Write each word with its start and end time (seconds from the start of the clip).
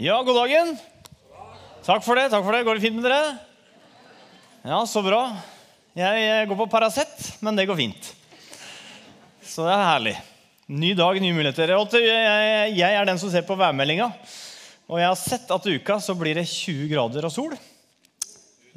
Ja, 0.00 0.22
god 0.24 0.32
dagen. 0.32 0.70
Takk 1.84 2.00
for 2.06 2.16
det. 2.16 2.30
takk 2.32 2.40
for 2.40 2.56
det. 2.56 2.62
Går 2.64 2.78
det 2.78 2.80
fint 2.86 2.96
med 2.96 3.04
dere? 3.04 3.34
Ja, 4.64 4.78
så 4.88 5.02
bra. 5.04 5.18
Jeg 5.92 6.22
eh, 6.24 6.44
går 6.48 6.56
på 6.56 6.66
Paracet, 6.72 7.26
men 7.44 7.58
det 7.58 7.66
går 7.68 7.76
fint. 7.76 8.08
Så 9.44 9.66
det 9.66 9.74
er 9.74 9.84
herlig. 9.84 10.14
Ny 10.72 10.94
dag, 10.96 11.20
nye 11.20 11.36
muligheter. 11.36 11.74
Jeg 11.92 12.88
er 12.88 13.10
den 13.10 13.20
som 13.20 13.28
ser 13.28 13.44
på 13.44 13.58
værmeldinga. 13.60 14.08
Og 14.88 15.02
jeg 15.02 15.10
har 15.10 15.20
sett 15.20 15.52
at 15.52 15.68
i 15.68 15.76
uka 15.76 16.00
så 16.00 16.16
blir 16.16 16.40
det 16.40 16.48
20 16.48 16.88
grader 16.96 17.28
og 17.28 17.36
sol. 17.36 17.60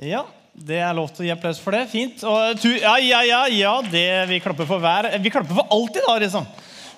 Ja, 0.03 0.25
det 0.51 0.83
er 0.83 0.91
lov 0.91 1.07
til 1.15 1.23
å 1.23 1.31
gi 1.31 1.35
applaus 1.39 1.63
for 1.63 1.71
det. 1.71 1.85
Fint. 1.87 2.27
Og 2.27 2.59
tu, 2.59 2.73
ja, 2.73 2.97
ja, 2.99 3.23
ja, 3.31 3.43
ja, 3.47 3.77
det, 3.87 4.07
vi 4.27 4.43
klapper 4.43 4.67
for 4.67 4.83
hver 4.83 5.13
Vi 5.23 5.31
klapper 5.31 5.55
for 5.55 5.71
alltid, 5.71 6.03
da, 6.03 6.19
liksom. 6.27 6.51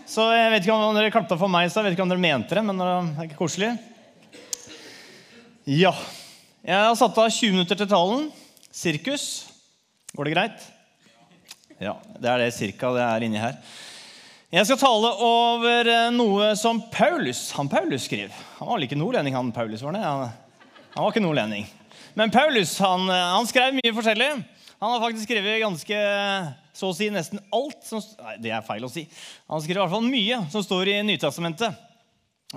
Så 0.09 0.31
jeg 0.33 0.49
vet 0.55 0.65
ikke 0.65 0.81
om 0.81 0.97
dere 0.97 1.13
klappa 1.13 1.37
for 1.37 1.59
meg, 1.61 1.69
så 1.69 1.83
jeg 1.83 1.91
vet 1.91 1.99
ikke 1.99 2.09
om 2.09 2.17
dere 2.17 2.31
mente 2.31 2.57
det, 2.57 2.65
men 2.65 2.81
det 2.81 2.95
er 2.95 3.27
ikke 3.29 3.45
koselig. 3.45 3.77
Ja. 5.65 5.95
Jeg 6.61 6.77
har 6.77 6.93
satt 6.93 7.15
av 7.17 7.31
20 7.33 7.55
minutter 7.55 7.77
til 7.79 7.87
talen. 7.89 8.27
Sirkus. 8.69 9.23
Går 10.13 10.27
det 10.27 10.33
greit? 10.35 10.65
Ja, 11.81 11.95
det 12.21 12.29
er 12.29 12.43
det 12.43 12.51
cirka 12.53 12.91
det 12.93 13.01
er 13.01 13.25
inni 13.25 13.41
her. 13.41 13.55
Jeg 14.53 14.67
skal 14.69 14.77
tale 14.77 15.09
over 15.25 15.89
eh, 15.89 16.11
noe 16.13 16.51
som 16.59 16.83
Paulus 16.93 17.47
han 17.57 17.71
Paulus 17.71 18.05
skrev. 18.05 18.29
Han 18.59 18.69
var 18.69 18.77
vel 18.77 18.85
ikke 18.85 18.99
nordlending, 18.99 19.33
han 19.33 19.49
Paulus, 19.55 19.81
var 19.81 19.97
det? 19.97 20.03
Han, 20.05 20.29
han 20.93 21.01
var 21.01 21.09
ikke 21.09 21.25
nordlending. 21.25 21.65
Men 22.13 22.35
Paulus 22.35 22.77
han, 22.85 23.09
eh, 23.09 23.25
han 23.33 23.49
skrev 23.49 23.73
mye 23.79 23.95
forskjellig. 23.97 24.29
Han 24.77 24.93
har 24.93 25.01
faktisk 25.01 25.25
skrevet 25.25 25.63
ganske 25.65 26.05
så 26.77 26.93
å 26.93 26.93
si 26.93 27.09
nesten 27.09 27.41
alt 27.55 27.81
som 27.89 28.05
Nei, 28.21 28.37
det 28.45 28.53
er 28.53 28.63
feil 28.69 28.85
å 28.85 28.93
si. 28.93 29.07
Han 29.49 29.65
skrev 29.65 29.79
i 29.79 29.81
hvert 29.81 29.97
fall 29.97 30.05
mye 30.13 30.43
som 30.53 30.61
står 30.61 30.93
i 30.93 31.01
Nytestamentet. 31.09 31.81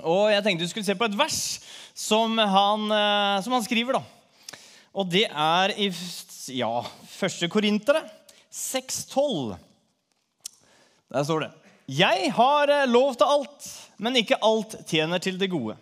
Og 0.03 0.31
jeg 0.33 0.45
tenkte 0.45 0.67
vi 0.67 0.71
skulle 0.71 0.87
se 0.87 0.97
på 0.99 1.09
et 1.09 1.19
vers 1.19 1.41
som 1.99 2.39
han, 2.39 2.87
eh, 2.93 3.43
som 3.45 3.57
han 3.57 3.65
skriver. 3.65 3.99
da. 3.99 4.03
Og 4.95 5.09
det 5.11 5.27
er 5.29 5.75
i 5.79 5.91
ja, 6.57 6.73
1. 7.21 7.49
Korintere 7.51 8.05
6,12. 8.53 9.57
Der 11.09 11.25
står 11.25 11.47
det 11.47 11.51
Jeg 11.89 12.33
har 12.37 12.69
eh, 12.69 12.89
lov 12.89 13.15
til 13.17 13.27
alt, 13.29 13.69
men 13.99 14.17
ikke 14.17 14.41
alt 14.43 14.77
tjener 14.87 15.19
til 15.19 15.39
det 15.41 15.51
gode. 15.51 15.77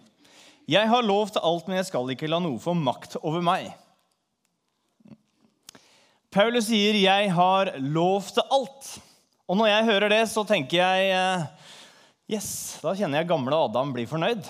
Jeg 0.69 0.89
har 0.89 1.03
lov 1.03 1.30
til 1.30 1.42
alt, 1.47 1.69
men 1.69 1.78
jeg 1.78 1.86
skal 1.86 2.11
ikke 2.11 2.30
la 2.30 2.41
noe 2.42 2.58
få 2.58 2.75
makt 2.75 3.19
over 3.23 3.42
meg. 3.45 3.70
Paulus 6.30 6.67
sier 6.67 6.95
'jeg 6.95 7.33
har 7.33 7.78
lov 7.78 8.23
til 8.23 8.42
alt'. 8.51 8.98
Og 9.48 9.56
når 9.56 9.67
jeg 9.67 9.84
hører 9.84 10.08
det, 10.08 10.28
så 10.28 10.42
tenker 10.45 10.77
jeg 10.77 11.11
eh, 11.14 11.47
Yes, 12.27 12.81
da 12.83 12.91
kjenner 12.99 13.21
jeg 13.21 13.29
gamle 13.31 13.55
Adam 13.55 13.93
blir 13.95 14.09
fornøyd. 14.11 14.49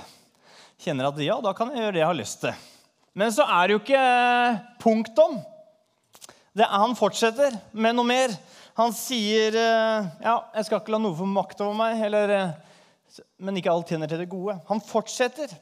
Kjenner 0.81 1.11
at 1.11 1.19
ja, 1.21 1.35
da 1.45 1.51
kan 1.53 1.69
jeg 1.75 1.83
gjøre 1.83 1.93
det 1.93 2.01
jeg 2.01 2.09
har 2.09 2.17
lyst 2.17 2.39
til. 2.41 2.63
Men 3.21 3.35
så 3.37 3.45
er 3.45 3.69
det 3.69 3.75
jo 3.75 3.81
ikke 3.83 4.01
eh, 4.01 4.63
punktum. 4.81 5.35
Han 6.57 6.97
fortsetter 6.97 7.59
med 7.77 7.99
noe 7.99 8.09
mer. 8.09 8.33
Han 8.81 8.97
sier 8.97 9.61
eh, 9.61 10.09
ja, 10.25 10.39
jeg 10.57 10.69
skal 10.71 10.81
ikke 10.81 10.97
la 10.97 11.03
noe 11.05 11.19
få 11.21 11.29
makt 11.29 11.61
over 11.67 11.77
meg, 11.77 12.01
eller, 12.09 12.33
eh, 12.33 13.21
men 13.45 13.61
ikke 13.61 13.77
alt 13.77 13.93
tjener 13.93 14.09
til 14.09 14.25
det 14.25 14.31
gode. 14.33 14.57
Han 14.73 14.81
fortsetter 14.81 15.53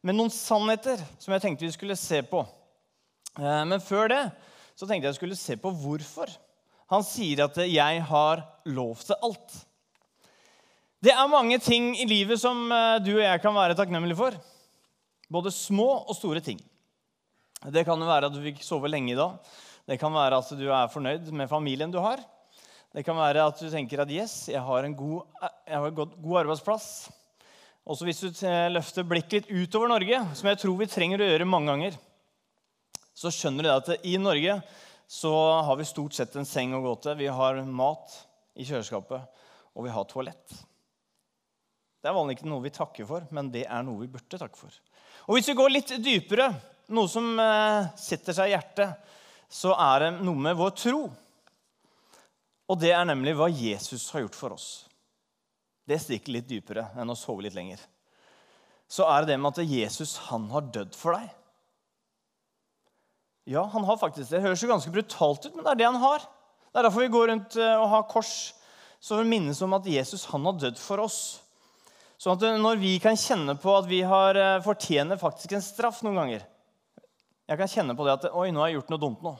med 0.00 0.16
noen 0.16 0.32
sannheter 0.32 1.04
som 1.20 1.36
jeg 1.36 1.44
tenkte 1.44 1.68
vi 1.68 1.76
skulle 1.76 2.00
se 2.00 2.24
på. 2.24 2.46
Men 3.36 3.76
før 3.84 4.08
det 4.08 4.24
så 4.72 4.86
tenkte 4.88 5.04
jeg 5.04 5.12
jeg 5.12 5.20
skulle 5.20 5.36
se 5.36 5.60
på 5.60 5.76
hvorfor. 5.84 6.32
Han 6.88 7.04
sier 7.04 7.44
at 7.44 7.56
'jeg 7.60 8.02
har 8.08 8.46
lov 8.64 8.96
til 9.04 9.20
alt'. 9.20 9.67
Det 10.98 11.12
er 11.14 11.28
mange 11.30 11.60
ting 11.62 11.92
i 11.94 12.08
livet 12.10 12.40
som 12.42 12.64
eh, 12.74 12.96
du 12.98 13.12
og 13.12 13.22
jeg 13.22 13.38
kan 13.38 13.54
være 13.54 13.76
takknemlige 13.78 14.18
for. 14.18 14.34
Både 15.30 15.52
små 15.54 15.86
og 16.00 16.16
store 16.18 16.42
ting. 16.42 16.58
Det 17.70 17.84
kan 17.86 18.00
jo 18.02 18.08
være 18.08 18.26
at 18.26 18.34
du 18.34 18.40
fikk 18.42 18.64
sove 18.66 18.90
lenge 18.90 19.12
i 19.12 19.18
dag. 19.18 19.36
Det 19.86 19.98
kan 20.00 20.10
være 20.10 20.40
at 20.42 20.50
du 20.58 20.64
er 20.66 20.90
fornøyd 20.90 21.30
med 21.30 21.50
familien 21.50 21.92
du 21.94 22.00
har. 22.02 22.18
Det 22.90 23.04
kan 23.06 23.14
være 23.14 23.44
at 23.46 23.60
du 23.60 23.68
tenker 23.70 24.02
at 24.02 24.10
'yes, 24.10 24.48
jeg 24.50 24.60
har 24.60 24.84
en 24.84 24.96
god, 24.96 25.22
har 25.68 25.86
en 25.86 25.94
god, 25.94 26.16
god 26.22 26.40
arbeidsplass'. 26.42 27.10
Også 27.86 28.04
hvis 28.04 28.20
du 28.20 28.46
eh, 28.46 28.66
løfter 28.72 29.06
blikket 29.06 29.46
litt 29.46 29.52
utover 29.54 29.88
Norge, 29.88 30.18
som 30.34 30.48
jeg 30.50 30.58
tror 30.58 30.76
vi 30.80 30.86
trenger 30.90 31.22
å 31.22 31.28
gjøre 31.30 31.46
mange 31.46 31.70
ganger, 31.70 31.98
så 33.14 33.30
skjønner 33.30 33.62
du 33.62 33.70
at 33.70 33.92
i 34.02 34.16
Norge 34.18 34.58
så 35.06 35.62
har 35.62 35.78
vi 35.78 35.86
stort 35.86 36.18
sett 36.18 36.34
en 36.34 36.44
seng 36.44 36.74
å 36.74 36.82
gå 36.82 36.96
til. 37.02 37.14
Vi 37.22 37.30
har 37.30 37.62
mat 37.62 38.18
i 38.58 38.66
kjøleskapet, 38.66 39.22
og 39.78 39.86
vi 39.86 39.94
har 39.94 40.04
toalett. 40.10 40.58
Det 41.98 42.10
er 42.10 42.14
vanlig 42.14 42.38
ikke 42.38 42.50
noe 42.50 42.62
vi 42.62 42.74
takker 42.74 43.06
for, 43.08 43.24
men 43.34 43.50
det 43.54 43.64
er 43.66 43.86
noe 43.86 44.04
vi 44.04 44.10
burde 44.12 44.38
takke 44.38 44.58
for. 44.58 44.74
Og 45.26 45.36
Hvis 45.36 45.48
vi 45.50 45.56
går 45.58 45.72
litt 45.72 45.94
dypere, 46.02 46.52
noe 46.94 47.10
som 47.10 47.32
eh, 47.42 47.88
setter 47.98 48.36
seg 48.36 48.50
i 48.50 48.54
hjertet, 48.54 49.16
så 49.48 49.74
er 49.74 50.04
det 50.04 50.10
noe 50.20 50.46
med 50.48 50.56
vår 50.56 50.74
tro. 50.78 51.00
Og 52.68 52.78
det 52.80 52.92
er 52.92 53.08
nemlig 53.08 53.34
hva 53.36 53.48
Jesus 53.48 54.06
har 54.12 54.22
gjort 54.24 54.38
for 54.38 54.54
oss. 54.56 54.68
Det 55.88 55.98
stikker 56.02 56.34
litt 56.36 56.48
dypere 56.48 56.90
enn 57.00 57.10
å 57.10 57.16
sove 57.16 57.46
litt 57.46 57.56
lenger. 57.56 57.80
Så 58.88 59.06
er 59.08 59.24
det 59.24 59.32
det 59.32 59.40
med 59.40 59.56
at 59.56 59.68
Jesus 59.68 60.14
han 60.28 60.46
har 60.52 60.68
dødd 60.72 60.96
for 60.96 61.16
deg. 61.16 61.32
Ja, 63.48 63.64
han 63.72 63.84
har 63.88 63.96
faktisk 64.00 64.28
det. 64.28 64.36
Det 64.36 64.44
høres 64.44 64.62
jo 64.62 64.68
ganske 64.68 64.92
brutalt 64.92 65.46
ut, 65.48 65.54
men 65.56 65.64
det 65.64 65.72
er 65.72 65.80
det 65.80 65.88
han 65.88 66.02
har. 66.02 66.24
Det 66.68 66.76
er 66.76 66.84
derfor 66.84 67.04
vi 67.04 67.12
går 67.12 67.30
rundt 67.32 67.56
eh, 67.56 67.76
og 67.80 67.88
har 67.94 68.08
kors, 68.10 68.32
så 69.00 69.20
vi 69.20 69.30
minnes 69.30 69.60
om 69.64 69.76
at 69.76 69.88
Jesus 69.88 70.26
han 70.28 70.44
har 70.44 70.58
dødd 70.60 70.80
for 70.80 71.00
oss. 71.00 71.40
Sånn 72.18 72.34
at 72.34 72.58
når 72.58 72.80
vi 72.80 72.96
kan 73.02 73.18
kjenne 73.18 73.54
på 73.62 73.74
at 73.78 73.86
vi 73.86 74.00
har 74.02 74.38
eh, 74.38 74.62
fortjener 74.64 75.20
faktisk 75.20 75.54
en 75.54 75.62
straff 75.62 76.00
noen 76.02 76.18
ganger 76.18 76.46
Jeg 77.46 77.60
kan 77.60 77.70
kjenne 77.70 77.94
på 77.94 78.06
det 78.06 78.16
at 78.16 78.26
oi, 78.32 78.48
nå 78.50 78.60
har 78.60 78.72
jeg 78.72 78.80
gjort 78.80 78.90
noe 78.92 79.02
dumt 79.04 79.22
nå. 79.24 79.36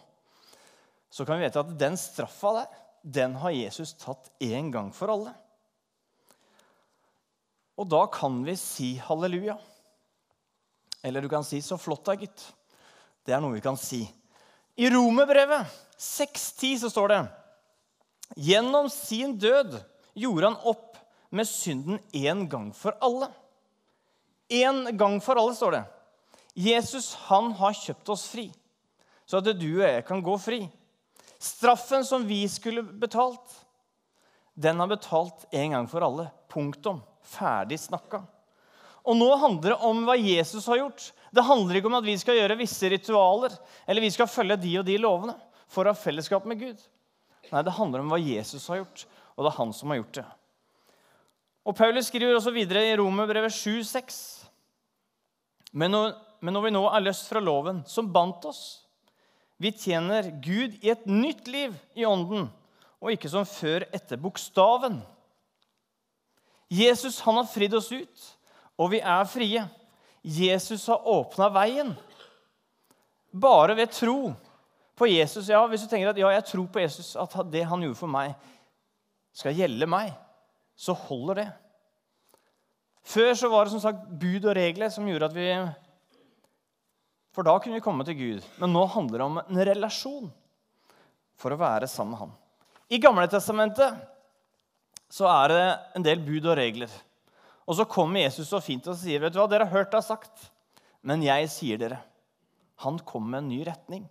Så 1.10 1.26
kan 1.26 1.40
vi 1.40 1.44
vite 1.44 1.60
at 1.60 1.74
den 1.80 1.96
straffa 2.00 2.52
der, 2.60 2.78
den 3.02 3.34
har 3.42 3.52
Jesus 3.52 3.92
tatt 3.98 4.30
én 4.40 4.70
gang 4.72 4.88
for 4.94 5.12
alle. 5.12 5.34
Og 7.78 7.88
da 7.90 8.06
kan 8.10 8.40
vi 8.46 8.54
si 8.58 8.94
halleluja. 9.02 9.58
Eller 11.04 11.20
du 11.20 11.28
kan 11.28 11.44
si 11.44 11.60
'så 11.60 11.78
flott 11.78 12.04
da, 12.04 12.16
gutt'. 12.16 12.52
Det 13.24 13.34
er 13.34 13.40
noe 13.40 13.54
vi 13.54 13.60
kan 13.60 13.76
si. 13.76 14.08
I 14.76 14.88
Romerbrevet 14.90 15.66
6.10 15.98 16.78
så 16.80 16.90
står 16.90 17.08
det 17.08 17.20
Gjennom 18.36 18.88
sin 18.88 19.38
død 19.38 19.80
gjorde 20.14 20.46
han 20.46 20.60
opp 20.64 20.87
med 21.30 21.48
synden 21.48 21.98
en 22.12 22.46
gang 22.48 22.70
for 22.76 22.96
alle. 23.04 23.28
En 24.48 24.96
gang 24.96 25.18
for 25.20 25.40
alle, 25.40 25.54
står 25.54 25.76
det. 25.76 25.84
Jesus 26.58 27.12
han 27.28 27.52
har 27.58 27.76
kjøpt 27.76 28.08
oss 28.14 28.26
fri, 28.32 28.48
så 29.28 29.38
at 29.38 29.52
du 29.54 29.68
og 29.68 29.84
jeg 29.84 30.04
kan 30.08 30.22
gå 30.24 30.34
fri. 30.40 30.62
Straffen 31.38 32.02
som 32.04 32.24
vi 32.26 32.40
skulle 32.50 32.82
betalt, 32.82 33.46
den 34.58 34.80
har 34.80 34.90
betalt 34.90 35.44
en 35.54 35.76
gang 35.76 35.86
for 35.86 36.02
alle. 36.02 36.26
Punktum. 36.50 36.98
Ferdig 37.22 37.78
snakka. 37.78 38.24
Og 39.06 39.14
nå 39.16 39.28
handler 39.38 39.74
det 39.74 39.86
om 39.86 40.00
hva 40.08 40.16
Jesus 40.18 40.66
har 40.66 40.80
gjort. 40.80 41.12
Det 41.30 41.44
handler 41.46 41.78
ikke 41.78 41.90
om 41.92 41.98
at 42.00 42.08
vi 42.08 42.16
skal 42.18 42.40
gjøre 42.40 42.56
visse 42.58 42.90
ritualer 42.90 43.54
eller 43.86 44.02
vi 44.02 44.10
skal 44.10 44.30
følge 44.30 44.58
de 44.64 44.72
og 44.80 44.86
de 44.88 44.96
lovene 44.98 45.36
for 45.70 45.86
å 45.86 45.92
ha 45.92 46.00
fellesskap 46.00 46.48
med 46.48 46.58
Gud. 46.58 46.82
Nei, 47.52 47.62
det 47.64 47.76
handler 47.76 48.02
om 48.02 48.10
hva 48.12 48.18
Jesus 48.20 48.66
har 48.72 48.82
gjort, 48.82 49.04
og 49.36 49.44
det 49.46 49.52
er 49.52 49.58
han 49.60 49.72
som 49.76 49.92
har 49.92 50.00
gjort 50.00 50.18
det. 50.18 50.26
Og 51.68 51.76
Paulus 51.76 52.08
skriver 52.08 52.32
også 52.32 52.54
videre 52.54 52.86
i 52.88 52.96
Romerbrevet 52.96 53.52
7,6.: 53.52 54.46
men, 55.76 55.92
men 56.40 56.56
når 56.56 56.64
vi 56.64 56.72
nå 56.72 56.84
er 56.88 57.04
løst 57.04 57.28
fra 57.28 57.42
loven, 57.44 57.82
som 57.84 58.08
bandt 58.12 58.46
oss 58.48 58.62
Vi 59.58 59.72
tjener 59.74 60.30
Gud 60.40 60.78
i 60.80 60.92
et 60.92 61.04
nytt 61.10 61.48
liv 61.50 61.74
i 61.98 62.04
ånden, 62.06 62.46
og 63.02 63.10
ikke 63.10 63.28
som 63.28 63.42
før 63.42 63.82
etter 63.90 64.16
bokstaven. 64.22 65.00
Jesus 66.70 67.18
han 67.24 67.40
har 67.40 67.48
fridd 67.50 67.74
oss 67.74 67.88
ut, 67.90 68.28
og 68.78 68.92
vi 68.92 69.00
er 69.02 69.26
frie. 69.26 69.64
Jesus 70.22 70.86
har 70.86 71.02
åpna 71.10 71.48
veien. 71.50 71.90
Bare 73.34 73.74
ved 73.74 73.90
tro 73.90 74.30
på 74.94 75.10
Jesus. 75.10 75.50
Ja, 75.50 75.66
Hvis 75.66 75.82
du 75.82 75.90
tenker 75.90 76.12
at 76.12 76.22
ja, 76.22 76.30
jeg 76.36 76.46
tror 76.52 76.70
på 76.70 76.84
Jesus, 76.86 77.16
at 77.18 77.34
det 77.50 77.66
han 77.66 77.82
gjorde 77.82 77.98
for 77.98 78.14
meg, 78.14 78.38
skal 79.34 79.58
gjelde 79.58 79.90
meg, 79.90 80.14
så 80.78 80.94
holder 80.94 81.40
det. 81.42 81.48
Før 83.08 83.32
så 83.40 83.50
var 83.50 83.66
det 83.66 83.74
som 83.74 83.82
sagt 83.82 84.04
bud 84.20 84.44
og 84.44 84.54
regler 84.58 84.92
som 84.92 85.06
gjorde 85.08 85.30
at 85.30 85.36
vi 85.36 85.48
For 87.34 87.46
da 87.46 87.54
kunne 87.62 87.78
vi 87.78 87.84
komme 87.84 88.04
til 88.06 88.18
Gud. 88.18 88.46
Men 88.58 88.72
nå 88.74 88.84
handler 88.90 89.18
det 89.18 89.26
om 89.26 89.40
en 89.42 89.64
relasjon 89.70 90.30
for 91.38 91.54
å 91.54 91.60
være 91.60 91.86
sammen 91.90 92.14
med 92.14 92.22
Han. 92.22 92.32
I 92.90 92.98
Gamle 93.02 93.28
Testamentet 93.30 93.94
så 95.12 95.28
er 95.30 95.52
det 95.52 95.64
en 95.96 96.04
del 96.04 96.22
bud 96.24 96.46
og 96.48 96.56
regler. 96.58 96.92
Og 97.68 97.76
så 97.78 97.86
kommer 97.88 98.24
Jesus 98.24 98.48
så 98.50 98.60
fint 98.64 98.86
og 98.88 98.96
sier, 98.98 99.20
vet 99.20 99.34
du 99.34 99.38
hva, 99.40 99.48
dere 99.50 99.66
har 99.68 99.84
hørt 99.84 99.92
det 99.92 100.02
sagt, 100.06 100.48
men 101.04 101.22
jeg 101.24 101.50
sier 101.52 101.80
dere. 101.80 102.00
Han 102.84 102.98
kom 103.06 103.28
med 103.28 103.42
en 103.42 103.50
ny 103.52 103.60
retning. 103.66 104.06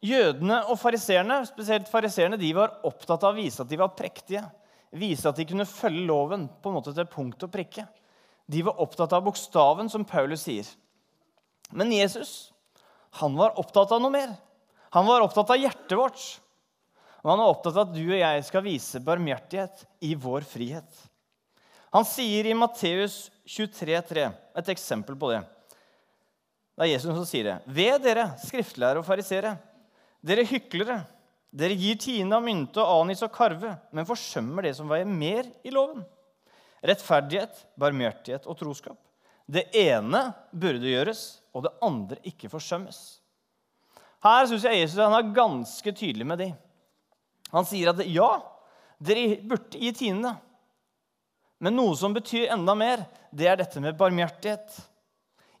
Jødene 0.00 0.62
og 0.70 0.78
fariseerne 0.80 1.42
spesielt 1.48 1.90
fariseerne, 1.90 2.38
de 2.40 2.54
var 2.56 2.78
opptatt 2.88 3.26
av 3.26 3.34
å 3.34 3.38
vise 3.38 3.60
at 3.60 3.68
de 3.68 3.78
var 3.80 3.92
prektige. 3.96 4.46
Vise 4.90 5.30
at 5.30 5.38
de 5.38 5.46
kunne 5.46 5.68
følge 5.68 6.06
loven 6.08 6.48
på 6.62 6.70
en 6.70 6.78
måte 6.80 6.94
til 6.96 7.08
punkt 7.10 7.44
og 7.46 7.52
prikke. 7.52 7.84
De 8.50 8.64
var 8.66 8.80
opptatt 8.82 9.12
av 9.14 9.22
bokstaven, 9.22 9.90
som 9.92 10.06
Paulus 10.08 10.42
sier. 10.48 10.66
Men 11.70 11.92
Jesus 11.94 12.50
han 13.18 13.34
var 13.34 13.58
opptatt 13.58 13.92
av 13.92 14.02
noe 14.02 14.14
mer. 14.14 14.34
Han 14.94 15.06
var 15.06 15.24
opptatt 15.24 15.50
av 15.50 15.58
hjertet 15.58 15.96
vårt. 15.98 16.20
Og 17.20 17.32
han 17.32 17.42
er 17.42 17.52
opptatt 17.52 17.76
av 17.76 17.88
at 17.88 17.94
du 17.94 18.04
og 18.04 18.18
jeg 18.18 18.44
skal 18.46 18.64
vise 18.64 19.02
barmhjertighet 19.04 19.82
i 20.06 20.14
vår 20.18 20.46
frihet. 20.46 21.00
Han 21.90 22.06
sier 22.06 22.46
i 22.46 22.54
Matteus 22.54 23.24
23,3 23.50 24.28
et 24.60 24.70
eksempel 24.72 25.18
på 25.18 25.32
det. 25.32 25.40
Det 26.78 26.86
er 26.86 26.92
Jesus 26.92 27.10
som 27.10 27.26
sier 27.28 27.48
det. 27.48 27.56
Ved 27.66 27.98
dere, 28.06 28.28
skriftlærere 28.40 29.02
og 29.02 29.08
farisere, 29.08 29.56
dere 30.22 30.46
hyklere. 30.48 31.00
Dere 31.50 31.74
gir 31.74 31.98
tiende 31.98 32.38
av 32.38 32.44
mynte 32.46 32.82
og 32.82 33.04
anis 33.04 33.24
og 33.26 33.32
karve, 33.34 33.74
men 33.90 34.06
forsømmer 34.06 34.66
det 34.66 34.76
som 34.78 34.90
veier 34.90 35.08
mer 35.08 35.48
i 35.66 35.72
loven. 35.74 36.04
Rettferdighet, 36.86 37.64
barmhjertighet 37.80 38.46
og 38.46 38.58
troskap. 38.60 38.98
Det 39.50 39.66
ene 39.74 40.28
burde 40.54 40.86
gjøres, 40.86 41.40
og 41.50 41.66
det 41.66 41.74
andre 41.82 42.20
ikke 42.30 42.50
forsømmes. 42.52 43.00
Her 44.22 44.46
syns 44.46 44.66
jeg 44.68 44.82
Jesus 44.82 45.00
er 45.02 45.32
ganske 45.34 45.92
tydelig 45.96 46.26
med 46.28 46.42
de. 46.42 46.48
Han 47.50 47.66
sier 47.66 47.90
at 47.90 48.04
ja, 48.06 48.30
dere 49.02 49.40
burde 49.42 49.80
gi 49.80 49.90
tiende. 49.96 50.36
Men 51.60 51.76
noe 51.76 51.96
som 51.98 52.14
betyr 52.14 52.52
enda 52.54 52.76
mer, 52.78 53.02
det 53.34 53.48
er 53.50 53.58
dette 53.58 53.82
med 53.82 53.98
barmhjertighet. 53.98 54.78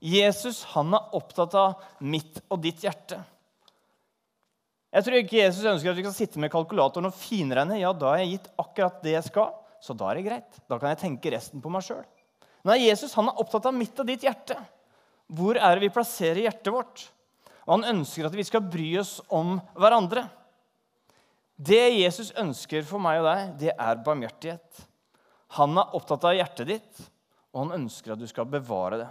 Jesus 0.00 0.62
han 0.72 0.94
er 0.96 1.16
opptatt 1.18 1.56
av 1.58 1.82
mitt 2.00 2.40
og 2.48 2.62
ditt 2.64 2.86
hjerte. 2.86 3.18
Jeg 4.90 5.06
tror 5.06 5.20
ikke 5.20 5.38
Jesus 5.38 5.66
ønsker 5.70 5.92
at 5.92 5.98
vi 5.98 6.02
skal 6.02 6.16
sitte 6.16 6.40
med 6.42 6.50
kalkulatoren 6.50 7.08
og 7.10 7.14
finregne. 7.14 7.78
Ja, 7.78 7.92
da 7.94 8.10
har 8.10 8.24
jeg 8.24 8.34
gitt 8.34 8.48
akkurat 8.58 8.98
det 9.04 9.14
jeg 9.14 9.28
skal, 9.28 9.52
så 9.82 9.94
da 9.94 10.08
er 10.10 10.18
det 10.18 10.26
greit. 10.26 10.58
Da 10.66 10.80
kan 10.80 10.90
jeg 10.90 11.02
tenke 11.04 11.30
resten 11.34 11.62
på 11.62 11.70
meg 11.70 11.84
sjøl. 11.86 12.02
Nei, 12.66 12.82
Jesus 12.82 13.14
han 13.16 13.30
er 13.30 13.38
opptatt 13.40 13.70
av 13.70 13.76
mitt 13.76 13.96
og 14.02 14.08
ditt 14.08 14.26
hjerte. 14.26 14.58
Hvor 15.30 15.56
er 15.56 15.78
det 15.78 15.86
vi 15.86 15.94
plasserer 15.94 16.42
hjertet 16.42 16.74
vårt? 16.74 17.06
Og 17.68 17.76
han 17.76 17.86
ønsker 17.92 18.26
at 18.26 18.34
vi 18.34 18.44
skal 18.44 18.66
bry 18.66 18.88
oss 18.98 19.20
om 19.30 19.58
hverandre. 19.78 20.26
Det 21.54 21.82
Jesus 21.92 22.32
ønsker 22.40 22.82
for 22.88 23.02
meg 23.02 23.20
og 23.20 23.28
deg, 23.28 23.54
det 23.60 23.72
er 23.76 24.02
barmhjertighet. 24.04 24.84
Han 25.60 25.78
er 25.78 25.96
opptatt 25.98 26.26
av 26.26 26.34
hjertet 26.34 26.70
ditt, 26.70 27.02
og 27.54 27.64
han 27.66 27.82
ønsker 27.82 28.14
at 28.14 28.20
du 28.20 28.26
skal 28.30 28.48
bevare 28.50 29.04
det. 29.04 29.10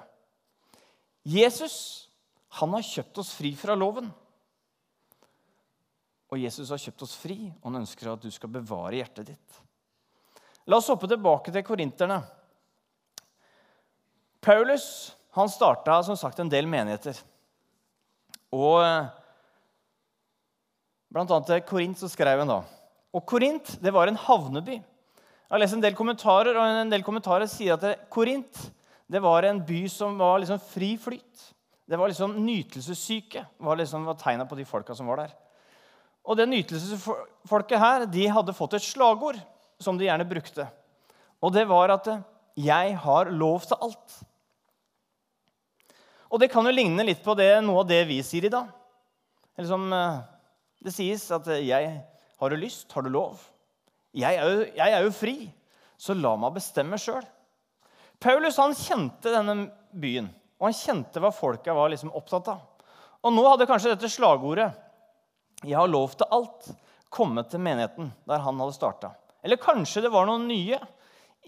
Jesus 1.29 1.75
han 2.59 2.73
har 2.73 2.83
kjøpt 2.83 3.21
oss 3.21 3.31
fri 3.37 3.53
fra 3.55 3.75
loven. 3.77 4.09
Og 6.29 6.41
Jesus 6.41 6.69
har 6.69 6.81
kjøpt 6.81 7.05
oss 7.05 7.15
fri, 7.17 7.37
og 7.59 7.71
han 7.71 7.81
ønsker 7.81 8.11
at 8.11 8.21
du 8.21 8.29
skal 8.33 8.51
bevare 8.53 8.99
hjertet 8.99 9.31
ditt. 9.31 9.61
La 10.69 10.77
oss 10.77 10.89
hoppe 10.91 11.09
tilbake 11.09 11.53
til 11.53 11.65
korinterne. 11.65 12.19
Paulus 14.45 14.85
han 15.37 15.49
starta 15.49 15.99
som 16.05 16.17
sagt 16.17 16.39
en 16.41 16.49
del 16.51 16.67
menigheter. 16.69 17.17
Og 18.53 18.81
blant 21.09 21.31
annet 21.33 21.49
til 21.49 21.65
Korint 21.69 22.01
så 22.01 22.09
skrev 22.09 22.41
han 22.43 22.49
da. 22.49 22.61
Og 23.13 23.25
Korint 23.29 23.75
det 23.81 23.93
var 23.93 24.09
en 24.09 24.19
havneby. 24.19 24.79
Jeg 24.79 25.55
har 25.55 25.61
lest 25.61 25.77
en 25.77 25.81
del 25.81 25.95
kommentarer, 25.97 26.53
og 26.53 26.81
en 26.83 26.91
del 26.91 27.05
kommentarer 27.05 27.49
sier 27.49 27.77
at 27.77 28.09
Korint 28.13 28.67
det 29.09 29.21
var 29.23 29.47
en 29.47 29.61
by 29.65 29.87
som 29.89 30.17
var 30.19 30.37
liksom 30.41 30.59
fri 30.61 30.91
flyt. 31.01 31.45
Det 31.89 31.97
var 31.97 32.11
liksom 32.11 32.35
Nytelsessyke 32.45 33.41
var 33.65 33.79
liksom 33.79 34.05
tegna 34.21 34.45
på 34.45 34.57
de 34.59 34.65
folka 34.69 34.93
som 34.93 35.09
var 35.09 35.23
der. 35.23 35.31
Og 36.27 36.37
det 36.37 36.49
nytelsesfolket 36.49 37.79
her 37.79 38.05
de 38.09 38.27
hadde 38.29 38.55
fått 38.55 38.75
et 38.77 38.85
slagord 38.85 39.39
som 39.81 39.97
de 39.97 40.07
gjerne 40.07 40.27
brukte. 40.27 40.67
Og 41.39 41.53
det 41.55 41.67
var 41.67 41.89
at 41.89 42.07
'Jeg 42.55 42.97
har 42.97 43.31
lov 43.31 43.61
til 43.61 43.77
alt'. 43.81 44.23
Og 46.31 46.39
det 46.39 46.51
kan 46.51 46.65
jo 46.65 46.71
ligne 46.71 47.05
litt 47.05 47.23
på 47.23 47.35
det, 47.35 47.63
noe 47.63 47.79
av 47.79 47.87
det 47.87 48.05
vi 48.07 48.21
sier 48.21 48.45
i 48.45 48.49
dag. 48.49 48.67
Eller 49.57 49.67
som 49.67 49.93
eh, 49.93 50.21
det 50.83 50.93
sies 50.93 51.31
at 51.31 51.45
'jeg 51.47 52.03
har 52.39 52.49
du 52.49 52.55
lyst, 52.55 52.91
har 52.91 53.01
du 53.01 53.09
lov'. 53.09 53.39
Jeg 54.13 54.35
er 54.35 54.49
jo, 54.49 54.65
jeg 54.75 54.91
er 54.93 55.01
jo 55.03 55.11
fri, 55.11 55.53
så 55.97 56.13
la 56.13 56.35
meg 56.35 56.53
bestemme 56.53 56.97
sjøl. 56.97 57.25
Paulus 58.19 58.57
han 58.57 58.73
kjente 58.75 59.31
denne 59.31 59.71
byen, 59.93 60.29
og 60.59 60.67
han 60.67 60.73
kjente 60.73 61.19
hva 61.19 61.31
folka 61.31 61.73
var 61.73 61.89
liksom 61.89 62.11
opptatt 62.11 62.47
av. 62.47 62.59
Og 63.23 63.33
nå 63.33 63.43
hadde 63.47 63.67
kanskje 63.67 63.93
dette 63.93 64.09
slagordet 64.11 64.71
'Jeg 65.63 65.77
har 65.77 65.87
lov 65.87 66.15
til 66.15 66.27
alt' 66.31 66.75
komme 67.09 67.43
til 67.49 67.59
menigheten 67.59 68.11
der 68.27 68.43
han 68.43 68.59
hadde 68.59 68.73
starta. 68.73 69.13
Eller 69.43 69.57
kanskje 69.57 70.03
det 70.05 70.11
var 70.13 70.27
noen 70.29 70.47
nye 70.47 70.79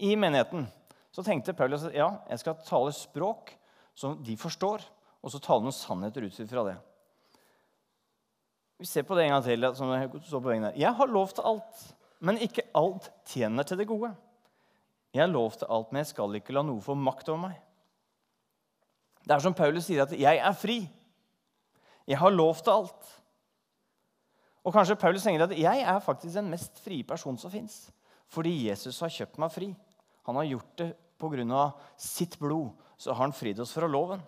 i 0.02 0.14
menigheten. 0.16 0.66
Så 1.12 1.24
tenkte 1.24 1.54
Paulus 1.54 1.84
ja, 1.92 2.08
jeg 2.28 2.40
skal 2.40 2.60
tale 2.66 2.92
språk 2.96 3.52
som 3.94 4.16
de 4.24 4.36
forstår, 4.40 4.82
og 5.22 5.30
så 5.30 5.40
tale 5.42 5.66
noen 5.66 5.76
sannheter 5.76 6.24
ut 6.24 6.38
fra 6.48 6.64
det. 6.70 6.76
Vi 8.80 8.88
ser 8.88 9.04
på 9.06 9.14
det 9.14 9.26
en 9.26 9.36
gang 9.36 9.44
til. 9.44 9.74
som 9.76 9.92
jeg 9.92 10.10
står 10.26 10.40
på 10.40 10.48
veien 10.48 10.64
der. 10.66 10.78
Jeg 10.80 10.94
har 10.94 11.06
lov 11.06 11.28
til 11.28 11.44
alt, 11.46 11.82
men 12.20 12.38
ikke 12.38 12.64
alt 12.74 13.10
tjener 13.24 13.62
til 13.62 13.78
det 13.78 13.86
gode. 13.86 14.14
Jeg 15.14 15.22
har 15.22 15.30
lov 15.30 15.52
til 15.52 15.68
alt, 15.70 15.92
men 15.92 16.00
jeg 16.00 16.06
skal 16.06 16.34
ikke 16.34 16.54
la 16.56 16.62
noe 16.62 16.80
få 16.80 16.96
makt 16.96 17.28
over 17.28 17.38
meg. 17.38 17.60
Det 19.22 19.36
er 19.36 19.44
som 19.44 19.54
Paulus 19.54 19.84
sier, 19.84 20.02
at 20.02 20.10
'jeg 20.10 20.36
er 20.38 20.52
fri'. 20.52 20.88
Jeg 22.08 22.18
har 22.18 22.30
lov 22.30 22.56
til 22.56 22.70
alt. 22.70 23.21
Og 24.62 24.74
kanskje 24.74 24.98
Paulus 24.98 25.24
tenker 25.24 25.42
at 25.42 25.56
'jeg 25.58 25.82
er 25.82 25.98
faktisk 26.00 26.34
den 26.34 26.50
mest 26.50 26.78
frie 26.78 27.02
personen 27.02 27.38
som 27.38 27.50
fins'. 27.50 27.90
Fordi 28.28 28.68
Jesus 28.68 29.00
har 29.00 29.08
kjøpt 29.08 29.38
meg 29.38 29.52
fri. 29.52 29.76
Han 30.26 30.36
har 30.36 30.44
gjort 30.44 30.76
det 30.76 30.96
pga. 31.18 31.72
sitt 31.96 32.38
blod. 32.38 32.70
Så 32.96 33.12
har 33.12 33.24
han 33.24 33.32
fridd 33.32 33.60
oss 33.60 33.72
fra 33.72 33.86
loven. 33.86 34.22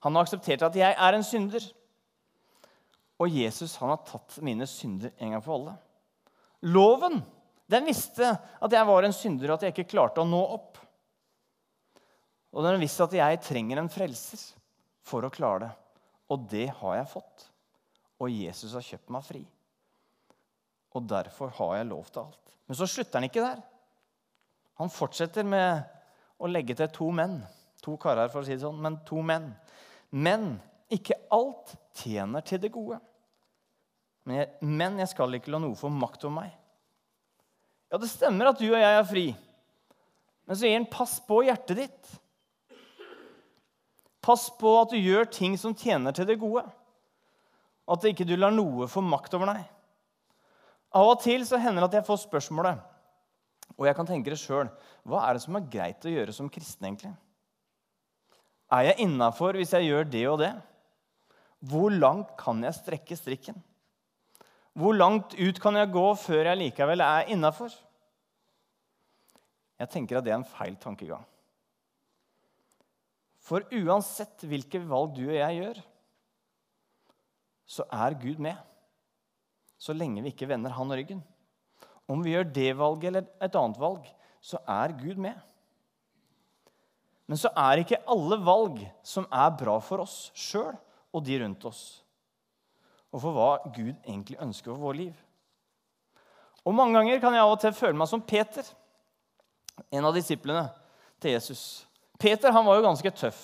Han 0.00 0.14
har 0.14 0.24
akseptert 0.24 0.62
at 0.62 0.74
jeg 0.74 0.94
er 0.98 1.14
en 1.14 1.24
synder. 1.24 1.72
Og 3.18 3.30
Jesus 3.30 3.76
han 3.76 3.88
har 3.88 4.04
tatt 4.04 4.42
mine 4.42 4.66
synder 4.66 5.10
en 5.18 5.30
gang 5.30 5.42
for 5.42 5.54
alle. 5.54 5.78
Loven 6.62 7.22
den 7.66 7.88
visste 7.88 8.38
at 8.62 8.72
jeg 8.72 8.86
var 8.86 9.02
en 9.02 9.12
synder, 9.12 9.50
og 9.50 9.54
at 9.54 9.62
jeg 9.62 9.74
ikke 9.74 9.90
klarte 9.96 10.22
å 10.22 10.28
nå 10.28 10.38
opp. 10.38 10.78
Og 12.54 12.62
den 12.62 12.78
visste 12.80 13.04
at 13.04 13.12
jeg 13.12 13.42
trenger 13.42 13.78
en 13.78 13.90
frelser 13.90 14.38
for 15.02 15.26
å 15.26 15.32
klare 15.32 15.66
det. 15.66 15.72
Og 16.30 16.46
det 16.50 16.68
har 16.78 16.96
jeg 17.00 17.10
fått 17.10 17.48
og 18.22 18.32
Jesus 18.32 18.74
har 18.76 18.84
kjøpt 18.84 19.12
meg 19.12 19.24
fri. 19.26 19.42
Og 20.96 21.04
derfor 21.08 21.52
har 21.58 21.76
jeg 21.78 21.90
lov 21.90 22.06
til 22.08 22.22
alt. 22.24 22.54
Men 22.66 22.78
så 22.78 22.88
slutter 22.88 23.20
han 23.20 23.28
ikke 23.28 23.44
der. 23.44 23.60
Han 24.80 24.92
fortsetter 24.92 25.46
med 25.46 25.84
å 26.40 26.48
legge 26.50 26.76
til 26.76 26.88
to 26.92 27.10
menn. 27.14 27.38
To 27.84 27.96
karer, 28.00 28.30
for 28.32 28.42
å 28.42 28.46
si 28.46 28.56
det 28.56 28.64
sånn, 28.64 28.80
men 28.82 28.98
to 29.08 29.20
menn. 29.24 29.50
Men 30.10 30.56
ikke 30.92 31.18
alt 31.34 31.74
tjener 31.98 32.44
til 32.46 32.60
det 32.62 32.72
gode. 32.74 32.98
Men 34.26 34.40
jeg, 34.40 34.52
men 34.66 35.00
jeg 35.02 35.12
skal 35.12 35.36
ikke 35.38 35.52
la 35.54 35.60
noe 35.62 35.78
få 35.78 35.90
makt 35.92 36.26
over 36.26 36.36
meg. 36.40 36.54
Ja, 37.92 38.00
det 38.02 38.10
stemmer 38.10 38.50
at 38.50 38.58
du 38.58 38.66
og 38.66 38.80
jeg 38.80 38.96
er 38.96 39.06
fri. 39.06 39.26
Men 40.46 40.58
så 40.58 40.66
gir 40.66 40.78
han 40.78 40.88
pass 40.90 41.18
på 41.26 41.42
hjertet 41.46 41.78
ditt. 41.84 42.16
Pass 44.26 44.48
på 44.58 44.72
at 44.80 44.90
du 44.90 44.98
gjør 44.98 45.28
ting 45.30 45.54
som 45.60 45.74
tjener 45.78 46.14
til 46.14 46.26
det 46.26 46.40
gode. 46.40 46.64
At 47.86 48.04
ikke 48.08 48.26
du 48.26 48.34
lar 48.38 48.54
noe 48.54 48.88
få 48.90 49.02
makt 49.04 49.36
over 49.38 49.52
deg. 49.52 49.64
Av 50.96 51.12
og 51.12 51.20
til 51.22 51.44
så 51.46 51.60
hender 51.60 51.84
det 51.84 51.90
at 51.90 51.98
jeg 52.00 52.08
får 52.08 52.22
spørsmålet, 52.24 52.80
og 53.76 53.86
jeg 53.86 53.96
kan 53.98 54.08
tenke 54.08 54.32
det 54.32 54.38
sjøl 54.40 54.68
Hva 55.04 55.24
er 55.26 55.36
det 55.36 55.42
som 55.42 55.56
er 55.58 55.66
greit 55.70 56.04
å 56.06 56.12
gjøre 56.12 56.32
som 56.32 56.48
kristen, 56.50 56.86
egentlig? 56.86 57.12
Er 58.72 58.88
jeg 58.88 59.04
innafor 59.04 59.58
hvis 59.58 59.74
jeg 59.76 59.90
gjør 59.90 60.08
det 60.10 60.24
og 60.30 60.40
det? 60.42 60.52
Hvor 61.66 61.92
langt 61.92 62.32
kan 62.38 62.62
jeg 62.64 62.74
strekke 62.78 63.18
strikken? 63.18 63.58
Hvor 64.76 64.96
langt 64.96 65.36
ut 65.38 65.60
kan 65.62 65.78
jeg 65.78 65.92
gå 65.94 66.06
før 66.20 66.50
jeg 66.50 66.60
likevel 66.60 67.04
er 67.04 67.30
innafor? 67.32 67.72
Jeg 69.80 69.92
tenker 69.92 70.18
at 70.18 70.26
det 70.26 70.32
er 70.32 70.40
en 70.40 70.48
feil 70.48 70.76
tankegang. 70.80 71.24
For 73.46 73.62
uansett 73.78 74.42
hvilke 74.48 74.80
valg 74.82 75.14
du 75.16 75.28
og 75.28 75.36
jeg 75.36 75.60
gjør, 75.60 75.80
så 77.66 77.86
er 77.92 78.16
Gud 78.20 78.38
med. 78.42 78.56
Så 79.78 79.92
lenge 79.92 80.22
vi 80.24 80.32
ikke 80.32 80.48
vender 80.48 80.72
han 80.72 80.94
ryggen. 80.94 81.20
Om 82.06 82.22
vi 82.22 82.32
gjør 82.32 82.48
det 82.54 82.70
valget 82.78 83.10
eller 83.10 83.26
et 83.42 83.58
annet 83.58 83.80
valg, 83.82 84.06
så 84.40 84.60
er 84.70 84.94
Gud 84.96 85.18
med. 85.18 85.34
Men 87.26 87.38
så 87.40 87.50
er 87.58 87.82
ikke 87.82 88.04
alle 88.06 88.38
valg 88.46 88.82
som 89.06 89.26
er 89.34 89.54
bra 89.58 89.76
for 89.82 90.04
oss 90.04 90.30
sjøl 90.38 90.76
og 91.10 91.24
de 91.26 91.40
rundt 91.42 91.64
oss. 91.66 91.82
Og 93.10 93.22
for 93.22 93.34
hva 93.34 93.50
Gud 93.74 93.94
egentlig 94.06 94.38
ønsker 94.42 94.70
for 94.70 94.86
vår 94.88 95.00
liv. 95.00 95.24
Og 96.66 96.74
Mange 96.74 96.98
ganger 96.98 97.20
kan 97.22 97.34
jeg 97.34 97.42
av 97.42 97.54
og 97.54 97.60
til 97.62 97.74
føle 97.74 97.98
meg 97.98 98.10
som 98.10 98.22
Peter, 98.22 98.66
en 99.92 100.06
av 100.08 100.14
disiplene 100.14 100.64
til 101.22 101.34
Jesus. 101.34 101.86
Peter 102.18 102.54
han 102.54 102.66
var 102.66 102.78
jo 102.78 102.86
ganske 102.86 103.12
tøff. 103.14 103.40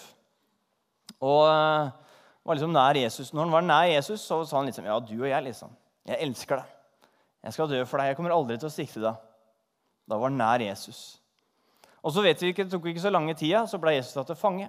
Og 1.22 1.44
eh, 1.46 1.90
var 2.42 2.58
liksom 2.58 2.74
nær 2.74 2.98
Jesus. 2.98 3.32
Når 3.32 3.46
han 3.46 3.54
var 3.54 3.66
nær 3.66 3.88
Jesus, 3.92 4.24
så 4.26 4.40
sa 4.44 4.58
han 4.58 4.70
liksom 4.70 4.88
Ja, 4.88 4.98
du 5.00 5.14
og 5.20 5.28
jeg, 5.28 5.44
liksom. 5.46 5.74
Jeg 6.08 6.18
elsker 6.26 6.58
deg. 6.58 6.78
Jeg 7.42 7.56
skal 7.56 7.70
dø 7.70 7.82
for 7.86 7.98
deg. 7.98 8.10
Jeg 8.10 8.18
kommer 8.18 8.34
aldri 8.34 8.58
til 8.58 8.70
å 8.70 8.74
svikte 8.74 9.02
deg. 9.02 9.28
Da 10.10 10.18
var 10.18 10.30
han 10.30 10.40
nær 10.40 10.64
Jesus. 10.64 11.02
Og 12.02 12.14
så 12.14 12.24
vet 12.24 12.40
vi 12.42 12.50
ikke, 12.50 12.66
Det 12.66 12.74
tok 12.74 12.90
ikke 12.90 13.04
så 13.04 13.12
lange 13.14 13.34
tida, 13.38 13.62
så 13.66 13.78
ble 13.78 13.94
Jesus 13.94 14.14
tatt 14.16 14.30
til 14.30 14.38
fange. 14.38 14.68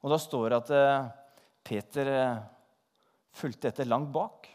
Og 0.00 0.12
da 0.12 0.18
står 0.22 0.48
det 0.48 0.60
at 0.60 0.70
eh, 0.76 1.10
Peter 1.66 2.10
eh, 2.14 2.40
fulgte 3.36 3.68
etter 3.68 3.88
langt 3.90 4.12
bak. 4.14 4.48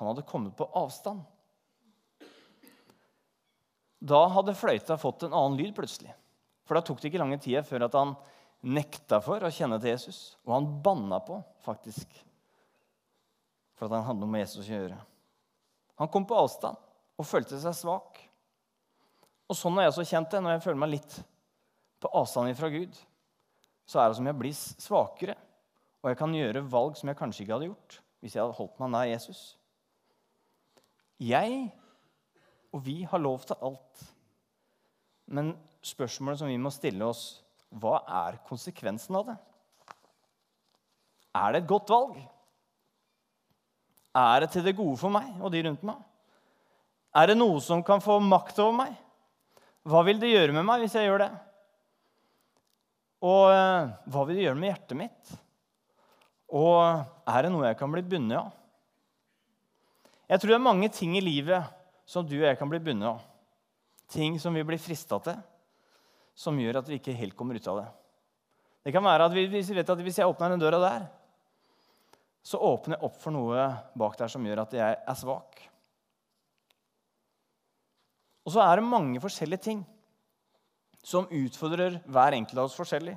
Han 0.00 0.10
hadde 0.10 0.26
kommet 0.26 0.56
på 0.56 0.66
avstand. 0.74 1.22
Da 4.04 4.26
hadde 4.34 4.56
fløyta 4.56 4.96
fått 5.00 5.24
en 5.24 5.36
annen 5.36 5.60
lyd 5.60 5.74
plutselig. 5.76 6.12
For 6.64 6.76
da 6.76 6.84
tok 6.84 7.00
det 7.00 7.10
ikke 7.10 7.20
lange 7.20 7.38
tida 7.40 7.62
før 7.64 7.86
at 7.86 7.96
han 7.96 8.16
nekta 8.64 9.20
for 9.24 9.44
å 9.44 9.52
kjenne 9.52 9.78
til 9.80 9.92
Jesus. 9.92 10.20
Og 10.46 10.54
han 10.56 10.68
banna 10.84 11.20
på, 11.24 11.38
faktisk, 11.64 12.10
for 13.76 13.88
at 13.88 13.98
han 13.98 14.06
hadde 14.08 14.22
noe 14.22 14.32
med 14.32 14.44
Jesus 14.44 14.64
å 14.64 14.72
gjøre. 14.72 14.98
Han 16.00 16.10
kom 16.10 16.26
på 16.26 16.38
avstand 16.38 16.80
og 17.20 17.28
følte 17.28 17.60
seg 17.62 17.76
svak. 17.78 18.18
Og 19.46 19.58
sånn 19.58 19.76
har 19.78 19.86
jeg 19.86 19.94
også 19.94 20.08
kjent 20.08 20.32
det 20.32 20.42
når 20.42 20.56
jeg 20.56 20.64
føler 20.66 20.82
meg 20.82 20.94
litt 20.96 21.18
på 22.02 22.10
avstand 22.16 22.56
fra 22.58 22.70
Gud. 22.72 22.96
Så 23.84 24.00
er 24.00 24.08
det 24.08 24.18
som 24.18 24.26
jeg 24.28 24.40
blir 24.40 24.56
svakere, 24.56 25.36
og 26.02 26.10
jeg 26.10 26.18
kan 26.20 26.34
gjøre 26.36 26.64
valg 26.72 26.96
som 26.98 27.10
jeg 27.10 27.18
kanskje 27.20 27.44
ikke 27.44 27.56
hadde 27.56 27.70
gjort 27.70 28.00
hvis 28.24 28.34
jeg 28.34 28.40
hadde 28.40 28.56
holdt 28.56 28.78
meg 28.80 28.88
nær 28.88 29.08
Jesus. 29.10 29.40
Jeg 31.20 31.66
og 32.74 32.82
vi 32.82 33.02
har 33.06 33.22
lov 33.22 33.44
til 33.46 33.60
alt. 33.62 34.04
Men 35.30 35.52
spørsmålet 35.84 36.40
som 36.40 36.50
vi 36.50 36.58
må 36.58 36.72
stille 36.74 37.06
oss, 37.06 37.43
hva 37.80 37.98
er 38.26 38.38
konsekvensen 38.46 39.16
av 39.18 39.32
det? 39.32 39.36
Er 41.34 41.54
det 41.54 41.62
et 41.62 41.70
godt 41.70 41.90
valg? 41.90 42.18
Er 44.14 44.44
det 44.44 44.52
til 44.54 44.62
det 44.66 44.76
gode 44.78 44.98
for 45.00 45.10
meg 45.10 45.32
og 45.40 45.50
de 45.50 45.64
rundt 45.66 45.82
meg? 45.86 45.98
Er 47.14 47.30
det 47.30 47.38
noe 47.38 47.58
som 47.62 47.82
kan 47.86 48.02
få 48.02 48.20
makt 48.22 48.60
over 48.62 48.76
meg? 48.84 48.94
Hva 49.84 50.02
vil 50.06 50.20
det 50.22 50.30
gjøre 50.30 50.54
med 50.54 50.66
meg 50.66 50.84
hvis 50.84 50.94
jeg 50.96 51.08
gjør 51.08 51.26
det? 51.26 51.32
Og 53.24 53.42
eh, 53.50 53.90
hva 54.12 54.26
vil 54.26 54.38
det 54.38 54.46
gjøre 54.46 54.60
med 54.60 54.70
hjertet 54.70 54.98
mitt? 54.98 55.34
Og 56.54 56.78
er 57.26 57.44
det 57.44 57.50
noe 57.54 57.66
jeg 57.66 57.78
kan 57.80 57.90
bli 57.90 58.04
bundet 58.06 58.38
av? 58.38 58.52
Jeg 60.30 60.40
tror 60.40 60.54
det 60.54 60.58
er 60.58 60.68
mange 60.70 60.88
ting 60.92 61.16
i 61.18 61.24
livet 61.24 61.66
som 62.08 62.26
du 62.26 62.36
og 62.36 62.46
jeg 62.46 62.58
kan 62.60 62.70
bli 62.70 62.80
bundet 62.84 63.10
av. 63.10 63.24
Ting 64.14 64.38
som 64.40 64.54
vi 64.54 64.64
blir 64.66 64.80
frista 64.80 65.18
til, 65.24 65.40
som 66.34 66.58
gjør 66.58 66.80
at 66.80 66.88
vi 66.90 66.98
ikke 66.98 67.14
helt 67.16 67.36
kommer 67.38 67.58
ut 67.58 67.68
av 67.70 67.80
det. 67.80 67.90
Det 68.84 68.92
kan 68.92 69.04
være 69.06 69.28
at 69.28 69.36
hvis, 69.36 69.70
vi 69.70 69.78
vet 69.78 69.90
at 69.90 70.02
hvis 70.04 70.18
jeg 70.20 70.28
åpner 70.28 70.52
den 70.52 70.60
døra 70.60 70.80
der, 70.82 71.06
så 72.44 72.60
åpner 72.60 72.98
jeg 72.98 73.06
opp 73.06 73.16
for 73.22 73.32
noe 73.32 73.68
bak 73.96 74.18
der 74.20 74.28
som 74.28 74.44
gjør 74.44 74.66
at 74.66 74.74
jeg 74.76 74.98
er 75.00 75.16
svak. 75.16 75.62
Og 78.44 78.52
så 78.52 78.60
er 78.60 78.76
det 78.76 78.90
mange 78.90 79.22
forskjellige 79.24 79.64
ting 79.70 79.80
som 81.04 81.28
utfordrer 81.32 81.96
hver 82.04 82.36
enkelt 82.36 82.58
av 82.58 82.68
oss 82.68 82.76
forskjellig, 82.76 83.14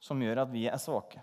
som 0.00 0.20
gjør 0.22 0.44
at 0.44 0.52
vi 0.52 0.64
er 0.70 0.80
svake. 0.80 1.20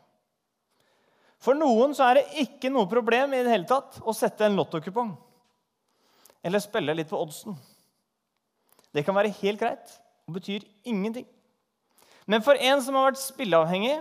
For 1.42 1.58
noen 1.58 1.94
så 1.98 2.06
er 2.10 2.20
det 2.20 2.46
ikke 2.46 2.72
noe 2.74 2.90
problem 2.90 3.34
i 3.34 3.42
det 3.46 3.54
hele 3.54 3.70
tatt 3.70 3.98
å 4.06 4.14
sette 4.16 4.46
en 4.46 4.58
lottokupong 4.58 5.14
eller 6.46 6.62
spille 6.62 6.94
litt 6.94 7.10
på 7.10 7.18
oddsen. 7.18 7.58
Det 8.94 9.04
kan 9.06 9.18
være 9.18 9.34
helt 9.42 9.62
greit 9.62 9.96
og 10.26 10.38
betyr 10.38 10.66
ingenting. 10.84 11.28
Men 12.26 12.42
for 12.42 12.58
en 12.58 12.82
som 12.82 12.98
har 12.98 13.12
vært 13.12 13.22
spilleavhengig, 13.22 14.00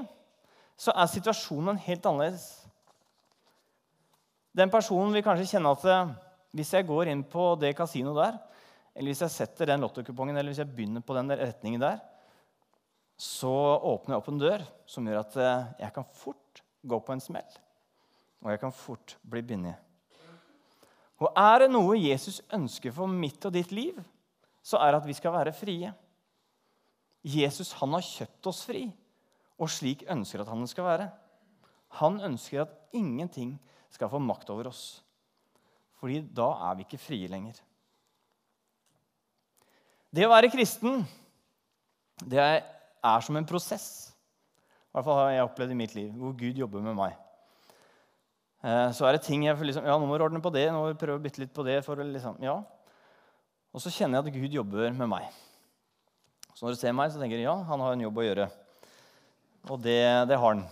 så 0.81 0.95
er 0.97 1.11
situasjonen 1.11 1.78
helt 1.87 2.07
annerledes. 2.09 2.47
Den 4.54 4.71
personen 4.73 5.12
vil 5.14 5.25
kanskje 5.26 5.50
kjenne 5.54 5.75
at 5.75 5.85
eh, 5.90 6.12
hvis 6.54 6.73
jeg 6.76 6.87
går 6.88 7.11
inn 7.11 7.25
på 7.26 7.52
det 7.61 7.75
kasinoet 7.76 8.21
der, 8.21 8.40
eller 8.95 9.11
hvis 9.11 9.25
jeg 9.25 9.35
setter 9.35 9.69
den 9.69 9.83
lottokupongen 9.83 10.37
eller 10.38 10.52
hvis 10.52 10.62
jeg 10.62 10.71
begynner 10.71 11.02
på 11.02 11.16
den 11.16 11.35
retningen 11.35 11.83
der, 11.83 11.99
så 13.19 13.50
åpner 13.50 14.14
jeg 14.14 14.23
opp 14.23 14.31
en 14.31 14.40
dør 14.43 14.64
som 14.90 15.07
gjør 15.07 15.21
at 15.21 15.37
eh, 15.38 15.66
jeg 15.85 15.95
kan 15.97 16.07
fort 16.14 16.62
gå 16.85 17.00
på 17.00 17.14
en 17.14 17.23
smell. 17.23 17.59
Og 18.45 18.52
jeg 18.52 18.61
kan 18.62 18.75
fort 18.76 19.16
bli 19.23 19.43
bindet. 19.43 19.81
Og 21.23 21.31
er 21.38 21.64
det 21.64 21.71
noe 21.73 21.97
Jesus 21.99 22.40
ønsker 22.52 22.93
for 22.95 23.11
mitt 23.11 23.45
og 23.47 23.54
ditt 23.54 23.71
liv, 23.75 23.99
så 24.64 24.81
er 24.83 24.93
det 24.93 25.02
at 25.02 25.09
vi 25.09 25.16
skal 25.16 25.35
være 25.35 25.54
frie. 25.57 25.93
Jesus 27.25 27.73
han 27.81 27.95
har 27.97 28.04
kjøpt 28.04 28.50
oss 28.50 28.62
fri, 28.69 28.85
og 29.57 29.71
slik 29.73 30.04
ønsker 30.12 30.43
at 30.43 30.50
han 30.50 30.66
skal 30.69 30.88
være. 30.88 31.09
Han 32.00 32.19
ønsker 32.26 32.64
at 32.64 32.75
ingenting 32.97 33.54
skal 33.95 34.11
få 34.12 34.21
makt 34.21 34.50
over 34.52 34.69
oss, 34.73 35.00
fordi 36.00 36.21
da 36.37 36.50
er 36.69 36.76
vi 36.76 36.85
ikke 36.85 37.00
frie 37.00 37.31
lenger. 37.31 37.57
Det 40.14 40.26
å 40.26 40.31
være 40.31 40.50
kristen, 40.52 41.02
det 42.23 42.38
er, 42.38 42.61
som 43.25 43.37
en 43.38 43.47
prosess. 43.49 44.12
I 44.90 44.95
hvert 44.95 45.07
fall 45.07 45.19
har 45.19 45.33
jeg 45.33 45.47
opplevd 45.49 45.75
i 45.75 45.78
mitt 45.78 45.95
liv, 45.97 46.11
hvor 46.14 46.37
Gud 46.38 46.61
jobber 46.61 46.85
med 46.85 46.95
meg. 46.99 47.16
Eh, 48.64 48.90
så 48.95 49.09
er 49.09 49.16
det 49.16 49.25
ting 49.26 49.43
jeg 49.45 49.59
liksom, 49.59 49.87
ja, 49.87 49.97
nå 49.99 50.07
må 50.07 50.19
du 50.19 50.26
ordne 50.26 50.43
på 50.45 50.52
det, 50.54 50.69
nå 50.71 50.81
må 50.81 50.93
du 50.93 51.00
prøve 51.00 51.19
å 51.19 51.25
bytte 51.25 51.43
litt 51.43 51.54
på 51.57 51.64
det. 51.66 51.81
for 51.87 51.99
liksom, 51.99 52.38
ja. 52.45 52.61
Og 53.75 53.83
så 53.83 53.90
kjenner 53.90 54.21
jeg 54.21 54.31
at 54.31 54.38
Gud 54.38 54.57
jobber 54.61 54.95
med 54.95 55.11
meg. 55.11 55.26
Når 56.64 56.73
du 56.73 56.80
ser 56.80 56.94
meg, 56.97 57.11
så 57.12 57.21
tenker 57.21 57.37
du 57.37 57.42
ja, 57.44 57.59
han 57.68 57.80
har 57.85 57.92
en 57.92 58.02
jobb 58.06 58.18
å 58.23 58.23
gjøre. 58.25 58.44
Og 59.68 59.80
det, 59.85 60.00
det 60.30 60.38
har 60.40 60.54
han. 60.54 60.62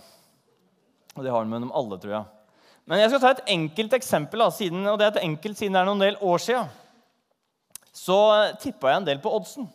Og 1.13 1.19
det 1.21 1.29
har 1.29 1.43
han 1.43 1.51
med 1.51 1.61
dem 1.61 1.73
alle, 1.77 1.99
tror 2.01 2.15
jeg. 2.15 2.55
Men 2.89 3.03
jeg 3.03 3.11
skal 3.11 3.21
ta 3.21 3.33
et 3.35 3.51
enkelt 3.53 3.93
eksempel. 3.99 4.41
Da, 4.41 4.47
siden, 4.57 4.87
og 4.89 4.97
det 4.97 5.05
er 5.05 5.11
et 5.13 5.27
enkelt 5.27 5.59
siden 5.59 5.77
det 5.77 5.83
er 5.83 5.89
noen 5.91 6.01
del 6.01 6.17
år 6.17 6.41
siden. 6.41 6.71
Så 7.93 8.17
tippa 8.63 8.89
jeg 8.89 9.03
en 9.03 9.07
del 9.11 9.21
på 9.21 9.35
oddsen. 9.37 9.69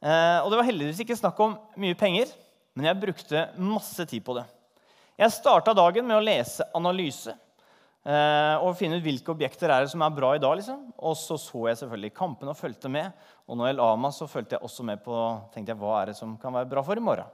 Eh, 0.00 0.38
og 0.40 0.48
det 0.48 0.62
var 0.62 0.70
heldigvis 0.70 1.04
ikke 1.04 1.18
snakk 1.20 1.44
om 1.44 1.58
mye 1.84 1.98
penger, 2.00 2.32
men 2.72 2.88
jeg 2.88 3.00
brukte 3.04 3.44
masse 3.60 4.08
tid 4.08 4.24
på 4.24 4.38
det. 4.40 4.46
Jeg 5.20 5.36
starta 5.36 5.76
dagen 5.76 6.08
med 6.08 6.22
å 6.22 6.24
lese 6.24 6.64
analyse 6.72 7.36
og 8.02 8.72
finne 8.74 8.96
ut 8.98 9.04
hvilke 9.04 9.30
objekter 9.30 9.70
er 9.70 9.84
det 9.84 9.92
som 9.92 10.02
er 10.02 10.14
bra 10.16 10.32
i 10.34 10.40
dag. 10.42 10.56
Liksom. 10.58 10.80
Og 10.98 11.14
så 11.14 11.36
så 11.38 11.68
jeg 11.68 11.78
selvfølgelig 11.78 12.14
kampene 12.16 12.50
og 12.50 12.58
fulgte 12.58 12.90
med. 12.90 13.12
Og 13.46 13.58
når 13.58 13.70
jeg 13.70 13.78
la 13.78 13.86
meg, 13.94 14.14
så 14.16 14.26
fulgte 14.26 14.56
jeg 14.56 14.66
også 14.66 14.86
med 14.88 15.04
på 15.04 15.14
tenkte 15.54 15.70
jeg, 15.70 15.78
hva 15.78 16.00
er 16.00 16.10
det 16.10 16.16
som 16.18 16.34
kan 16.40 16.54
være 16.56 16.70
bra 16.72 16.82
for 16.82 16.98
i 16.98 17.04
morgen. 17.04 17.30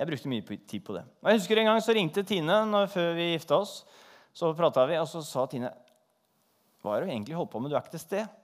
Jeg 0.00 0.08
brukte 0.08 0.30
mye 0.32 0.56
tid 0.64 0.80
på 0.80 0.94
det. 0.96 1.04
Og 1.20 1.28
jeg 1.28 1.42
husker 1.42 1.60
En 1.60 1.68
gang 1.68 1.82
så 1.84 1.92
ringte 1.92 2.24
Tine 2.24 2.62
når, 2.70 2.88
før 2.88 3.12
vi 3.18 3.32
gifta 3.34 3.60
oss. 3.60 3.82
Så 4.32 4.54
prata 4.56 4.86
vi, 4.88 4.96
og 4.96 5.08
så 5.10 5.20
sa 5.26 5.44
Tine 5.50 5.72
Hva 6.80 6.94
er 6.94 7.02
det 7.02 7.10
du 7.10 7.12
egentlig 7.12 7.36
holdt 7.36 7.50
på 7.52 7.60
med? 7.60 7.68
Du 7.68 7.76
er 7.76 7.84
ikke 7.84 7.98
til 7.98 8.06
sted. 8.06 8.36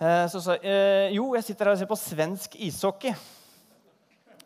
Eh, 0.00 0.24
så 0.32 0.40
sa 0.40 0.56
jeg 0.56 0.64
eh, 0.64 1.14
jo, 1.14 1.28
jeg 1.36 1.44
sitter 1.46 1.68
her 1.68 1.76
og 1.76 1.82
ser 1.82 1.90
på 1.90 1.98
svensk 2.00 2.56
ishockey. 2.56 3.12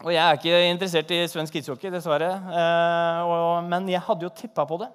Og 0.03 0.11
jeg 0.15 0.23
er 0.23 0.37
ikke 0.39 0.59
interessert 0.73 1.15
i 1.15 1.21
svensk 1.31 1.61
ishockey, 1.61 1.93
dessverre. 1.95 2.33
Eh, 2.59 3.69
men 3.71 3.89
jeg 3.93 4.03
hadde 4.09 4.27
jo 4.27 4.35
tippa 4.35 4.67
på 4.67 4.81
det, 4.83 4.91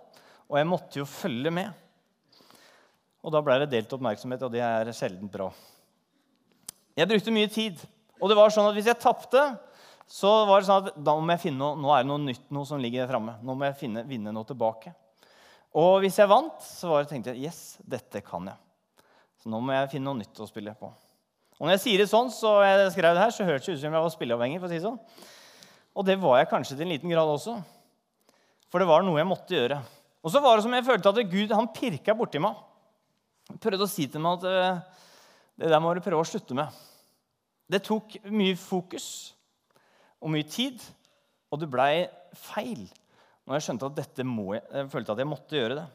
og 0.53 0.59
jeg 0.59 0.69
måtte 0.69 0.99
jo 0.99 1.09
følge 1.09 1.49
med. 1.49 1.73
Og 3.25 3.33
da 3.33 3.39
ble 3.41 3.55
det 3.63 3.71
delt 3.71 3.93
oppmerksomhet, 3.95 4.43
og 4.45 4.51
det 4.53 4.61
er 4.61 4.91
sjelden 4.93 5.31
bra. 5.33 5.47
Jeg 6.93 7.09
brukte 7.09 7.33
mye 7.33 7.49
tid. 7.49 7.79
Og 8.21 8.29
det 8.29 8.37
var 8.37 8.53
sånn 8.53 8.67
at 8.69 8.75
hvis 8.77 8.91
jeg 8.91 9.01
tapte, 9.01 9.41
så 10.05 10.29
var 10.45 10.61
det 10.61 10.67
sånn 10.67 10.83
at 10.91 10.99
da 11.01 11.15
må 11.17 11.33
jeg 11.33 11.41
finne 11.47 11.57
noe, 11.57 11.79
nå 11.79 11.89
er 11.89 12.03
det 12.03 12.09
noe 12.11 12.21
nytt 12.21 12.51
noe 12.53 12.69
som 12.69 12.83
ligger 12.83 13.09
framme. 13.09 13.39
Nå 13.41 13.55
må 13.57 13.65
jeg 13.65 13.79
finne, 13.79 14.03
vinne 14.05 14.35
noe 14.35 14.45
tilbake. 14.45 14.93
Og 15.79 16.03
hvis 16.03 16.19
jeg 16.21 16.29
vant, 16.29 16.61
så 16.61 16.99
det, 16.99 17.09
tenkte 17.09 17.33
jeg 17.33 17.47
yes, 17.47 17.63
dette 17.81 18.21
kan 18.21 18.51
jeg. 18.51 18.59
Så 19.41 19.49
nå 19.49 19.57
må 19.57 19.73
jeg 19.73 19.89
finne 19.95 20.11
noe 20.11 20.21
nytt 20.21 20.43
å 20.43 20.49
spille 20.51 20.75
på. 20.77 20.91
Og 21.57 21.65
når 21.65 21.79
jeg 21.79 21.83
sier 21.87 22.03
det 22.03 22.09
sånn, 22.11 22.29
så 22.33 22.59
jeg 22.61 22.93
skrev 22.93 23.17
det 23.17 23.25
her, 23.25 23.33
så 23.33 23.47
hørtes 23.47 23.71
det 23.71 23.79
ut 23.79 23.81
som 23.87 23.97
jeg 23.97 24.05
var 24.05 24.13
spilleavhengig. 24.13 24.61
for 24.61 24.69
å 24.69 24.73
si 24.75 24.77
det 24.77 24.85
sånn. 24.85 25.01
Og 25.97 26.05
det 26.05 26.19
var 26.21 26.37
jeg 26.43 26.51
kanskje 26.53 26.77
til 26.77 26.85
en 26.85 26.93
liten 26.93 27.09
grad 27.09 27.33
også. 27.33 27.57
For 28.69 28.83
det 28.83 28.89
var 28.89 29.01
noe 29.05 29.17
jeg 29.17 29.29
måtte 29.29 29.57
gjøre. 29.57 29.81
Og 30.23 30.31
så 30.31 30.39
var 30.43 30.55
det 30.55 30.65
som 30.65 30.73
jeg 30.75 30.87
følte 30.87 31.11
at 31.11 31.31
Gud 31.31 31.51
han 31.51 31.71
pirka 31.75 32.15
borti 32.15 32.39
meg. 32.41 32.55
Jeg 33.51 33.59
prøvde 33.63 33.85
å 33.85 33.91
si 33.91 34.07
til 34.07 34.23
meg 34.23 34.39
at 34.39 34.49
eh, 34.49 35.01
det 35.59 35.71
der 35.73 35.81
må 35.83 35.91
du 35.93 36.01
prøve 36.03 36.23
å 36.23 36.27
slutte 36.27 36.55
med. 36.57 36.71
Det 37.69 37.83
tok 37.83 38.15
mye 38.31 38.55
fokus 38.59 39.07
og 40.23 40.31
mye 40.31 40.47
tid, 40.47 40.79
og 41.51 41.59
det 41.59 41.71
blei 41.71 42.05
feil 42.39 42.85
når 43.43 43.57
jeg 43.57 43.65
skjønte 43.65 43.89
at 43.89 43.97
dette 43.97 44.23
må 44.23 44.53
jeg, 44.55 44.63
jeg 44.71 44.89
følte 44.93 45.13
at 45.13 45.19
jeg 45.19 45.27
måtte 45.27 45.59
gjøre 45.59 45.81
det. 45.81 45.85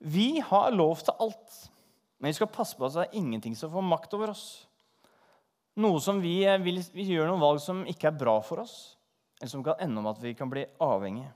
Vi 0.00 0.28
har 0.46 0.70
lov 0.72 1.02
til 1.02 1.16
alt. 1.20 1.58
Men 2.20 2.30
vi 2.30 2.36
skal 2.36 2.52
passe 2.52 2.76
på 2.76 2.84
at 2.84 2.94
det 2.94 3.06
er 3.06 3.18
ingenting 3.18 3.56
som 3.56 3.72
får 3.72 3.84
makt 3.84 4.14
over 4.16 4.34
oss. 4.34 4.44
Noe 5.80 6.00
som 6.04 6.20
vi, 6.20 6.42
eh, 6.44 6.60
vil, 6.60 6.82
vi 6.92 7.06
gjør 7.08 7.30
noen 7.30 7.40
valg 7.40 7.62
som 7.64 7.82
ikke 7.88 8.10
er 8.10 8.18
bra 8.20 8.36
for 8.44 8.60
oss, 8.60 8.96
eller 9.40 9.52
som 9.52 9.64
kan 9.64 9.80
ende 9.80 10.02
om 10.02 10.08
at 10.10 10.20
vi 10.20 10.34
kan 10.36 10.50
bli 10.52 10.66
avhengige. 10.84 11.32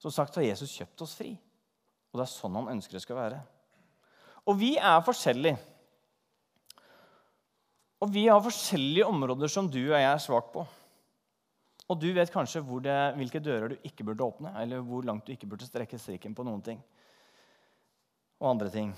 Som 0.00 0.12
sagt 0.14 0.36
har 0.38 0.46
Jesus 0.46 0.72
kjøpt 0.72 1.04
oss 1.04 1.14
fri, 1.18 1.34
og 2.10 2.18
det 2.20 2.24
er 2.24 2.32
sånn 2.32 2.56
han 2.56 2.70
ønsker 2.72 2.96
det 2.96 3.04
skal 3.04 3.18
være. 3.18 3.40
Og 4.48 4.56
vi 4.58 4.74
er 4.80 5.02
forskjellige. 5.04 5.58
Og 8.00 8.12
vi 8.14 8.24
har 8.30 8.40
forskjellige 8.40 9.08
områder 9.10 9.52
som 9.52 9.68
du 9.68 9.82
og 9.82 9.98
jeg 9.98 10.08
er 10.08 10.22
svak 10.24 10.48
på. 10.54 10.64
Og 11.90 11.98
du 11.98 12.08
vet 12.14 12.32
kanskje 12.32 12.62
det, 12.84 12.98
hvilke 13.18 13.42
dører 13.42 13.72
du 13.72 13.86
ikke 13.86 14.06
burde 14.06 14.24
åpne, 14.24 14.54
eller 14.62 14.82
hvor 14.86 15.04
langt 15.04 15.26
du 15.26 15.34
ikke 15.34 15.48
burde 15.50 15.66
strekke 15.66 15.98
strikken 15.98 16.34
på 16.34 16.46
noen 16.46 16.62
ting. 16.62 16.80
Og 18.40 18.52
andre 18.54 18.70
ting 18.72 18.94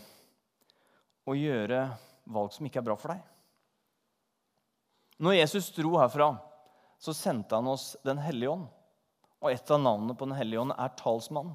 å 1.27 1.35
gjøre 1.35 1.87
valg 2.31 2.53
som 2.55 2.67
ikke 2.69 2.83
er 2.83 2.87
bra 2.87 2.97
for 2.99 3.15
deg. 3.15 3.23
Når 5.23 5.39
Jesus 5.39 5.71
dro 5.75 5.97
herfra, 5.99 6.35
så 7.03 7.15
sendte 7.17 7.59
han 7.59 7.67
oss 7.71 7.97
Den 8.05 8.21
hellige 8.23 8.53
ånd. 8.53 8.69
Og 9.43 9.51
et 9.51 9.71
av 9.75 9.81
navnene 9.83 10.15
på 10.17 10.29
Den 10.29 10.39
hellige 10.39 10.63
ånd 10.63 10.75
er 10.77 10.95
talsmann. 10.99 11.53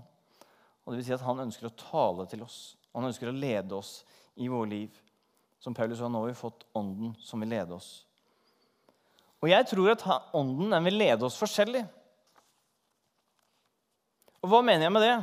Og 0.83 0.91
det 0.91 0.99
vil 0.99 1.07
si 1.07 1.15
at 1.15 1.25
Han 1.25 1.45
ønsker 1.47 1.69
å 1.69 1.75
tale 1.79 2.27
til 2.31 2.43
oss. 2.45 2.75
Han 2.95 3.07
ønsker 3.07 3.31
å 3.31 3.35
lede 3.35 3.75
oss 3.77 4.01
i 4.35 4.49
vårt 4.51 4.71
liv. 4.71 5.01
Som 5.59 5.73
Paulus 5.73 5.99
sa, 5.99 6.09
nå 6.09 6.21
har 6.21 6.29
vi 6.29 6.37
fått 6.37 6.67
Ånden 6.77 7.15
som 7.23 7.41
vil 7.41 7.51
lede 7.55 7.73
oss. 7.75 8.05
Og 9.41 9.49
jeg 9.51 9.67
tror 9.69 9.93
at 9.93 10.05
Ånden 10.37 10.73
den 10.73 10.85
vil 10.87 10.99
lede 10.99 11.25
oss 11.25 11.37
forskjellig. 11.39 11.83
Og 14.43 14.51
hva 14.51 14.61
mener 14.65 14.87
jeg 14.87 14.93
med 14.93 15.05
det? 15.05 15.17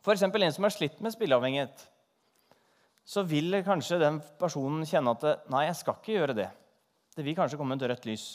F.eks. 0.00 0.24
en 0.24 0.52
som 0.52 0.66
har 0.66 0.74
slitt 0.74 1.00
med 1.00 1.14
spilleavhengighet. 1.14 1.86
Så 3.04 3.24
vil 3.26 3.60
kanskje 3.66 4.00
den 4.00 4.20
personen 4.38 4.86
kjenne 4.86 5.14
at 5.16 5.48
nei, 5.50 5.66
jeg 5.68 5.78
skal 5.80 5.98
ikke 5.98 6.14
gjøre 6.14 6.36
det. 6.36 6.50
Det 7.16 7.24
vil 7.26 7.36
kanskje 7.38 7.58
komme 7.58 7.76
et 7.78 7.86
rødt 7.90 8.06
lys 8.08 8.28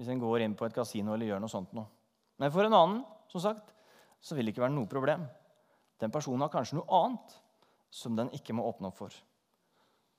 hvis 0.00 0.08
en 0.08 0.20
går 0.20 0.46
inn 0.46 0.56
på 0.56 0.64
et 0.64 0.74
kasino 0.76 1.12
eller 1.12 1.28
gjør 1.28 1.42
noe 1.42 1.52
sånt 1.52 1.72
noe. 1.76 1.88
Men 2.40 2.52
for 2.52 2.64
en 2.64 2.76
annen 2.76 3.02
som 3.30 3.42
sagt, 3.44 3.74
så 4.20 4.36
vil 4.36 4.48
det 4.48 4.54
ikke 4.54 4.64
være 4.64 4.74
noe 4.74 4.88
problem. 4.90 5.26
Den 6.00 6.12
personen 6.12 6.42
har 6.44 6.52
kanskje 6.52 6.78
noe 6.78 7.02
annet 7.02 7.36
som 7.92 8.16
den 8.16 8.30
ikke 8.36 8.54
må 8.56 8.64
åpne 8.68 8.88
opp 8.88 8.98
for. 9.00 9.14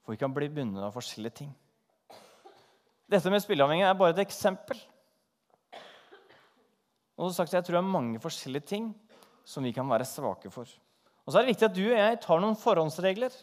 For 0.02 0.14
vi 0.14 0.22
kan 0.22 0.34
bli 0.34 0.50
bundet 0.54 0.86
av 0.86 0.94
forskjellige 0.94 1.42
ting. 1.42 1.52
Dette 3.12 3.32
med 3.34 3.44
spilleavhengig 3.44 3.86
er 3.88 3.98
bare 3.98 4.16
et 4.16 4.24
eksempel. 4.24 4.80
Og 7.18 7.34
sagt, 7.36 7.54
Jeg 7.54 7.64
tror 7.64 7.78
det 7.78 7.84
er 7.84 7.96
mange 7.98 8.22
forskjellige 8.22 8.70
ting 8.70 8.92
som 9.46 9.64
vi 9.64 9.74
kan 9.74 9.90
være 9.90 10.08
svake 10.08 10.50
for. 10.54 10.70
Og 11.26 11.32
så 11.32 11.38
er 11.38 11.46
det 11.46 11.54
viktig 11.54 11.68
at 11.68 11.76
du 11.76 11.84
og 11.84 11.98
jeg 11.98 12.22
tar 12.22 12.42
noen 12.42 12.58
forhåndsregler. 12.58 13.34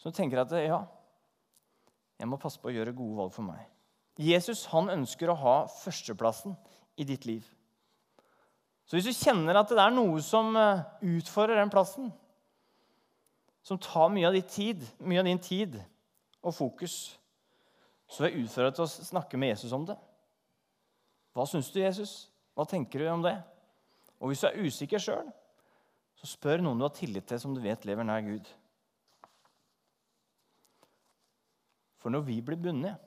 Så 0.00 0.10
du 0.10 0.16
tenker 0.16 0.42
at 0.42 0.52
ja, 0.56 0.82
jeg 2.20 2.28
må 2.28 2.40
passe 2.40 2.60
på 2.60 2.68
å 2.68 2.74
gjøre 2.74 2.96
gode 2.96 3.16
valg 3.16 3.32
for 3.36 3.46
meg. 3.46 3.62
Jesus 4.20 4.66
han 4.72 4.90
ønsker 4.92 5.30
å 5.32 5.38
ha 5.40 5.54
førsteplassen 5.80 6.56
i 7.00 7.06
ditt 7.08 7.24
liv. 7.28 7.46
Så 8.84 8.98
hvis 8.98 9.06
du 9.06 9.14
kjenner 9.14 9.60
at 9.60 9.70
det 9.70 9.80
er 9.80 9.94
noe 9.94 10.18
som 10.24 10.50
eh, 10.58 10.82
utfordrer 11.16 11.60
den 11.60 11.72
plassen, 11.72 12.10
som 13.62 13.78
tar 13.78 14.10
mye 14.12 14.28
av, 14.28 14.36
tid, 14.50 14.82
mye 15.04 15.20
av 15.22 15.28
din 15.28 15.40
tid 15.42 15.76
og 16.40 16.56
fokus, 16.56 16.96
så 18.10 18.24
vil 18.24 18.32
jeg 18.32 18.46
utfordre 18.46 18.70
deg 18.70 18.78
til 18.78 18.86
å 18.86 19.10
snakke 19.12 19.38
med 19.38 19.52
Jesus 19.52 19.74
om 19.76 19.84
det. 19.86 19.96
Hva 21.36 21.46
syns 21.46 21.70
du, 21.70 21.78
Jesus? 21.78 22.14
Hva 22.58 22.66
tenker 22.66 23.04
du 23.04 23.10
om 23.12 23.22
det? 23.22 23.36
Og 24.18 24.32
hvis 24.32 24.42
du 24.42 24.48
er 24.48 24.58
usikker 24.66 25.02
sjøl, 25.02 25.28
så 26.18 26.28
spør 26.28 26.64
noen 26.64 26.80
du 26.80 26.84
har 26.84 26.96
tillit 26.96 27.28
til, 27.30 27.38
som 27.40 27.54
du 27.54 27.62
vet 27.62 27.86
lever 27.88 28.04
nær 28.04 28.24
Gud. 28.26 28.48
For 32.00 32.12
når 32.12 32.26
vi 32.26 32.40
blir 32.44 32.60
bundet, 32.60 32.98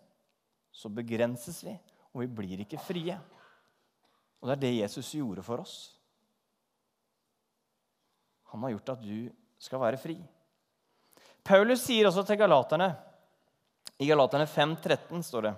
så 0.74 0.90
begrenses 0.90 1.60
vi, 1.66 1.76
og 2.14 2.24
vi 2.24 2.30
blir 2.40 2.64
ikke 2.64 2.82
frie. 2.82 3.18
Og 4.44 4.50
det 4.50 4.58
er 4.58 4.64
det 4.66 4.74
Jesus 4.82 5.14
gjorde 5.16 5.44
for 5.46 5.64
oss. 5.64 5.76
Han 8.52 8.66
har 8.66 8.74
gjort 8.74 8.92
at 8.98 9.06
du 9.06 9.30
skal 9.64 9.80
være 9.80 10.02
fri. 10.02 10.18
Paulus 11.48 11.86
sier 11.88 12.10
også 12.10 12.26
til 12.28 12.38
galaterne 12.40 12.90
I 14.04 14.10
Galaterne 14.10 14.46
5,13 14.48 15.24
står 15.24 15.48
det 15.48 15.54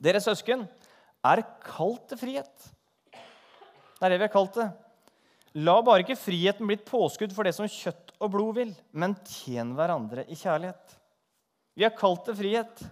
Dere 0.00 0.20
søsken 0.20 0.66
er 1.24 1.42
kalt 1.64 2.04
til 2.12 2.20
frihet. 2.20 2.68
Det 3.96 4.06
er 4.06 4.14
det 4.14 4.20
vi 4.20 4.28
er 4.28 4.32
kalt 4.32 4.54
til. 4.56 4.70
La 5.64 5.80
bare 5.84 6.04
ikke 6.04 6.20
friheten 6.20 6.68
bli 6.68 6.76
et 6.78 6.86
påskudd 6.86 7.32
for 7.36 7.48
det 7.48 7.56
som 7.56 7.68
kjøtt 7.68 8.14
og 8.20 8.30
blod 8.36 8.54
vil, 8.60 8.70
men 8.92 9.16
tjen 9.26 9.74
hverandre 9.76 10.28
i 10.28 10.36
kjærlighet. 10.38 10.96
Vi 11.76 11.84
er 11.88 11.96
kalt 11.96 12.22
til 12.28 12.36
frihet. 12.38 12.86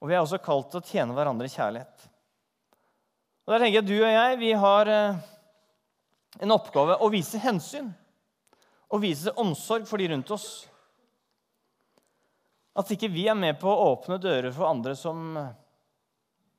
Og 0.00 0.08
vi 0.10 0.16
er 0.16 0.22
også 0.22 0.40
kalt 0.44 0.70
til 0.70 0.80
å 0.80 0.86
tjene 0.86 1.16
hverandre 1.16 1.48
i 1.48 1.52
kjærlighet. 1.52 2.11
Og 3.52 3.60
tenker 3.60 3.82
jeg 3.82 3.88
Du 3.88 3.98
og 3.98 4.08
jeg 4.08 4.36
vi 4.40 4.52
har 4.56 4.88
eh, 4.88 5.16
en 6.40 6.54
oppgave 6.54 6.96
å 7.04 7.10
vise 7.12 7.40
hensyn 7.42 7.90
Å 8.88 9.00
vise 9.00 9.34
omsorg 9.40 9.84
for 9.88 10.00
de 10.00 10.08
rundt 10.12 10.30
oss. 10.32 10.46
At 12.76 12.88
ikke 12.92 13.10
vi 13.12 13.26
er 13.28 13.36
med 13.36 13.58
på 13.60 13.68
å 13.68 13.90
åpne 13.92 14.18
dører 14.20 14.52
for 14.52 14.68
andre 14.68 14.92
som 14.96 15.36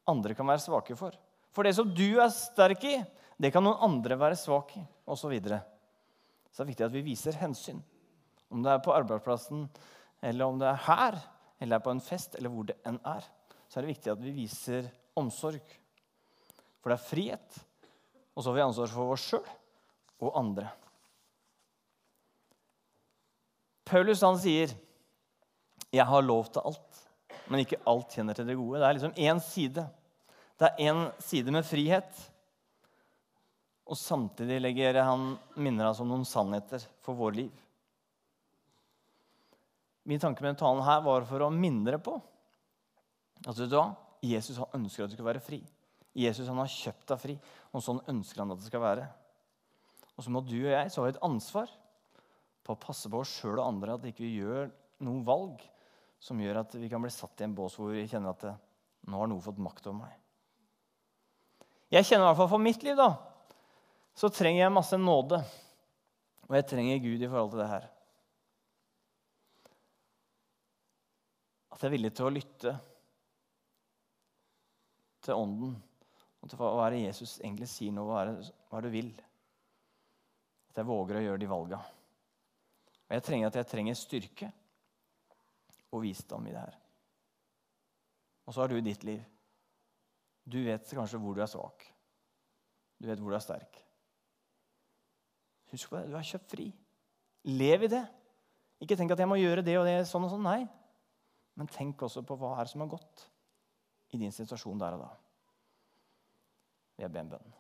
andre 0.10 0.36
kan 0.38 0.50
være 0.50 0.62
svake 0.62 0.98
for. 0.98 1.14
For 1.54 1.66
det 1.66 1.76
som 1.78 1.90
du 1.94 2.20
er 2.22 2.34
sterk 2.34 2.86
i, 2.90 2.96
det 3.38 3.52
kan 3.54 3.66
noen 3.66 3.86
andre 3.86 4.18
være 4.20 4.38
svak 4.38 4.74
i, 4.78 4.82
osv. 5.06 5.22
Så, 5.24 5.30
videre. 5.32 5.62
så 6.50 6.62
det 6.62 6.66
er 6.66 6.72
viktig 6.72 6.88
at 6.88 6.96
vi 6.96 7.06
viser 7.06 7.38
hensyn. 7.38 7.80
Om 8.50 8.66
det 8.66 8.74
er 8.74 8.82
på 8.86 8.94
arbeidsplassen, 8.98 9.68
eller 10.26 10.50
om 10.50 10.60
det 10.62 10.70
er 10.70 10.84
her, 10.88 11.22
eller 11.62 11.78
er 11.78 11.86
på 11.86 11.94
en 11.94 12.04
fest, 12.04 12.38
eller 12.38 12.54
hvor 12.54 12.68
det 12.70 12.78
enn 12.90 13.00
er, 13.14 13.30
så 13.70 13.80
er 13.80 13.86
det 13.86 13.94
viktig 13.94 14.14
at 14.14 14.26
vi 14.26 14.36
viser 14.42 14.90
omsorg. 15.22 15.62
For 16.84 16.92
det 16.92 17.00
er 17.00 17.08
frihet. 17.08 17.60
Og 18.36 18.44
så 18.44 18.50
har 18.52 18.58
vi 18.58 18.66
ansvar 18.66 18.92
for 18.92 19.16
oss 19.16 19.24
sjøl 19.32 19.46
og 20.24 20.36
andre. 20.40 20.68
Paulus 23.88 24.24
han 24.24 24.38
sier, 24.40 24.74
'Jeg 25.94 26.06
har 26.06 26.22
lov 26.22 26.52
til 26.52 26.62
alt, 26.66 27.02
men 27.48 27.60
ikke 27.60 27.82
alt 27.86 28.10
kjenner 28.10 28.34
til 28.34 28.48
det 28.48 28.58
gode'. 28.58 28.80
Det 28.80 28.88
er 28.88 28.94
liksom 28.94 29.14
én 29.14 29.40
side. 29.40 29.90
Det 30.58 30.70
er 30.70 30.92
én 30.92 31.22
side 31.22 31.52
med 31.52 31.66
frihet. 31.66 32.30
Og 33.86 33.98
samtidig 33.98 34.62
legger 34.62 35.04
han 35.04 35.38
minner 35.56 35.90
oss 35.90 36.00
om 36.00 36.08
noen 36.08 36.26
sannheter 36.26 36.84
for 37.02 37.14
vår 37.14 37.32
liv. 37.32 37.52
Min 40.06 40.20
tanke 40.20 40.42
med 40.42 40.54
denne 40.54 40.60
talen 40.60 40.84
her 40.84 41.02
var 41.02 41.26
for 41.28 41.40
å 41.40 41.52
minne 41.54 41.86
dere 41.86 42.00
på 42.00 42.22
at 43.48 43.56
du 43.56 43.68
hva? 43.68 43.96
Jesus 44.24 44.58
han 44.58 44.80
ønsker 44.80 45.04
at 45.04 45.12
du 45.12 45.18
skal 45.18 45.28
være 45.28 45.44
fri. 45.44 45.62
Jesus 46.14 46.50
han 46.50 46.62
har 46.62 46.70
kjøpt 46.70 47.08
deg 47.10 47.22
fri, 47.22 47.36
og 47.74 47.82
sånn 47.82 48.02
ønsker 48.12 48.44
han 48.44 48.54
at 48.54 48.62
det 48.62 48.70
skal 48.70 48.84
være. 48.84 49.08
Og 50.14 50.26
så 50.26 50.34
må 50.34 50.44
du 50.46 50.58
og 50.60 50.74
jeg 50.76 50.92
så 50.94 51.06
ha 51.06 51.10
et 51.10 51.24
ansvar 51.26 51.72
på 52.64 52.76
å 52.76 52.80
passe 52.80 53.10
på 53.10 53.22
oss 53.24 53.32
sjøl 53.40 53.58
og 53.58 53.66
andre 53.66 53.96
at 53.96 54.04
vi 54.06 54.14
ikke 54.14 54.30
gjør 54.30 54.70
noen 55.04 55.24
valg 55.28 55.64
som 56.24 56.40
gjør 56.40 56.62
at 56.62 56.76
vi 56.80 56.88
kan 56.92 57.02
bli 57.04 57.12
satt 57.12 57.42
i 57.42 57.48
en 57.48 57.56
bås 57.58 57.76
hvor 57.76 57.92
vi 57.92 58.06
kjenner 58.08 58.32
at 58.32 58.46
det, 58.46 58.54
nå 59.10 59.20
har 59.20 59.28
noe 59.28 59.44
fått 59.44 59.60
makt 59.60 59.90
over 59.90 60.06
meg. 60.06 60.14
Jeg 61.92 62.08
kjenner 62.08 62.26
i 62.26 62.30
hvert 62.30 62.40
fall 62.40 62.54
for 62.54 62.64
mitt 62.64 62.86
liv 62.86 62.96
da, 62.98 63.10
så 64.16 64.30
trenger 64.32 64.64
jeg 64.64 64.74
masse 64.74 64.98
nåde. 64.98 65.42
Og 66.48 66.56
jeg 66.58 66.68
trenger 66.70 67.04
Gud 67.04 67.22
i 67.22 67.30
forhold 67.30 67.52
til 67.54 67.62
det 67.64 67.70
her. 67.72 67.86
At 71.74 71.82
jeg 71.82 71.90
er 71.90 71.96
villig 71.96 72.14
til 72.14 72.28
å 72.28 72.34
lytte 72.34 72.74
til 75.24 75.40
Ånden 75.40 75.76
og 76.44 76.56
hva 76.60 76.88
er 76.88 76.96
det 76.96 77.06
Jesus 77.06 77.38
egentlig 77.40 77.70
sier 77.72 77.94
nå, 77.96 78.04
hva 78.08 78.22
er 78.22 78.32
det, 78.34 78.50
hva 78.70 78.82
du 78.84 78.90
vil. 78.92 79.12
At 80.72 80.82
jeg 80.82 80.90
våger 80.90 81.20
å 81.20 81.24
gjøre 81.24 81.42
de 81.42 81.50
valga. 81.52 81.80
Og 83.08 83.16
jeg 83.16 83.24
trenger 83.24 83.50
at 83.50 83.60
jeg 83.62 83.70
trenger 83.72 84.00
styrke 84.00 84.50
og 85.94 86.04
visdom 86.04 86.50
i 86.50 86.54
det 86.56 86.60
her. 86.66 86.76
Og 88.44 88.56
så 88.56 88.64
har 88.64 88.74
du 88.74 88.82
ditt 88.84 89.06
liv. 89.08 89.22
Du 90.44 90.60
vet 90.66 90.96
kanskje 90.98 91.22
hvor 91.22 91.38
du 91.38 91.44
er 91.44 91.52
svak. 91.52 91.86
Du 93.00 93.08
vet 93.08 93.22
hvor 93.22 93.32
du 93.32 93.38
er 93.38 93.46
sterk. 93.46 93.80
Husk 95.72 95.90
på 95.90 96.00
det. 96.00 96.10
Du 96.12 96.18
er 96.20 96.28
kjøpt 96.28 96.52
fri. 96.52 96.68
Lev 97.54 97.88
i 97.88 97.92
det. 97.94 98.04
Ikke 98.84 98.98
tenk 99.00 99.14
at 99.16 99.24
jeg 99.24 99.32
må 99.32 99.40
gjøre 99.40 99.64
det 99.64 99.78
og 99.80 99.88
det 99.88 100.02
sånn 100.10 100.28
og 100.28 100.34
sånn. 100.34 100.44
Nei. 100.44 100.68
Men 101.56 101.72
tenk 101.72 102.04
også 102.04 102.26
på 102.28 102.36
hva 102.40 102.58
er 102.58 102.68
det 102.68 102.74
som 102.74 102.84
er 102.84 102.92
godt 102.92 103.28
i 104.14 104.20
din 104.20 104.34
situasjon 104.34 104.82
der 104.82 104.98
og 104.98 105.06
da. 105.06 105.12
Vi 107.04 107.12
ber 107.12 107.26
en 107.26 107.34
bønn. 107.34 107.56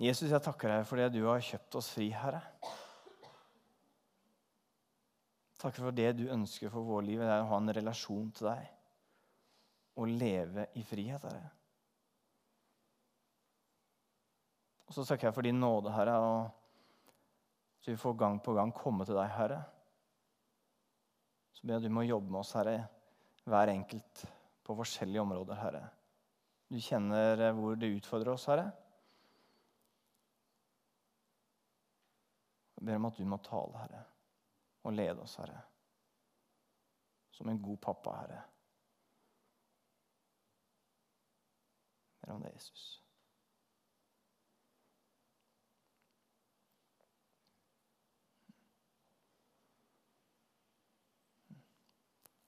Jesus, 0.00 0.30
jeg 0.30 0.40
takker 0.40 0.70
deg 0.72 0.86
for 0.88 0.96
det 0.96 1.10
du 1.12 1.24
har 1.26 1.42
kjøpt 1.44 1.76
oss 1.76 1.90
fri, 1.92 2.06
Herre. 2.16 2.40
Takk 5.60 5.76
for 5.76 5.92
det 5.92 6.14
du 6.16 6.30
ønsker 6.32 6.72
for 6.72 6.86
vår 6.88 7.04
liv, 7.04 7.20
det 7.20 7.34
er 7.34 7.42
å 7.42 7.50
ha 7.50 7.58
en 7.60 7.74
relasjon 7.76 8.30
til 8.32 8.48
deg. 8.48 8.70
Og 10.00 10.08
leve 10.22 10.70
i 10.80 10.86
frihet, 10.88 11.26
Herre. 11.26 11.50
Og 14.88 14.96
så 14.96 15.04
takker 15.04 15.28
jeg 15.28 15.36
for 15.36 15.46
din 15.46 15.60
nåde, 15.60 15.92
Herre, 15.92 16.16
og 16.16 17.84
så 17.84 17.92
vi 17.92 18.00
får 18.00 18.16
gang 18.22 18.40
på 18.40 18.56
gang 18.56 18.72
komme 18.72 19.04
til 19.04 19.18
deg, 19.20 19.28
Herre. 19.36 19.60
Så 21.52 21.66
ber 21.66 21.76
jeg 21.76 21.84
at 21.84 21.90
du 21.90 21.96
må 21.98 22.08
jobbe 22.08 22.32
med 22.32 22.40
oss, 22.40 22.56
Herre, 22.56 22.78
hver 23.44 23.76
enkelt 23.76 24.24
på 24.70 24.76
forskjellige 24.78 25.20
områder, 25.20 25.58
Herre. 25.58 25.88
Du 26.70 26.78
kjenner 26.78 27.50
hvor 27.58 27.74
det 27.74 27.90
utfordrer 27.96 28.36
oss, 28.36 28.46
Herre. 28.46 28.68
Jeg 32.78 32.86
ber 32.86 33.00
om 33.00 33.10
at 33.10 33.18
du 33.18 33.26
må 33.26 33.40
tale, 33.44 33.82
Herre, 33.82 34.04
og 34.86 34.94
lede 34.94 35.26
oss, 35.26 35.34
Herre. 35.42 35.58
Som 37.34 37.50
en 37.50 37.62
god 37.62 37.76
pappa, 37.82 38.14
Herre. 38.22 38.40
Jeg 42.20 42.28
ber 42.28 42.34
om 42.38 42.42
det, 42.42 42.54
Jesus. 42.54 42.99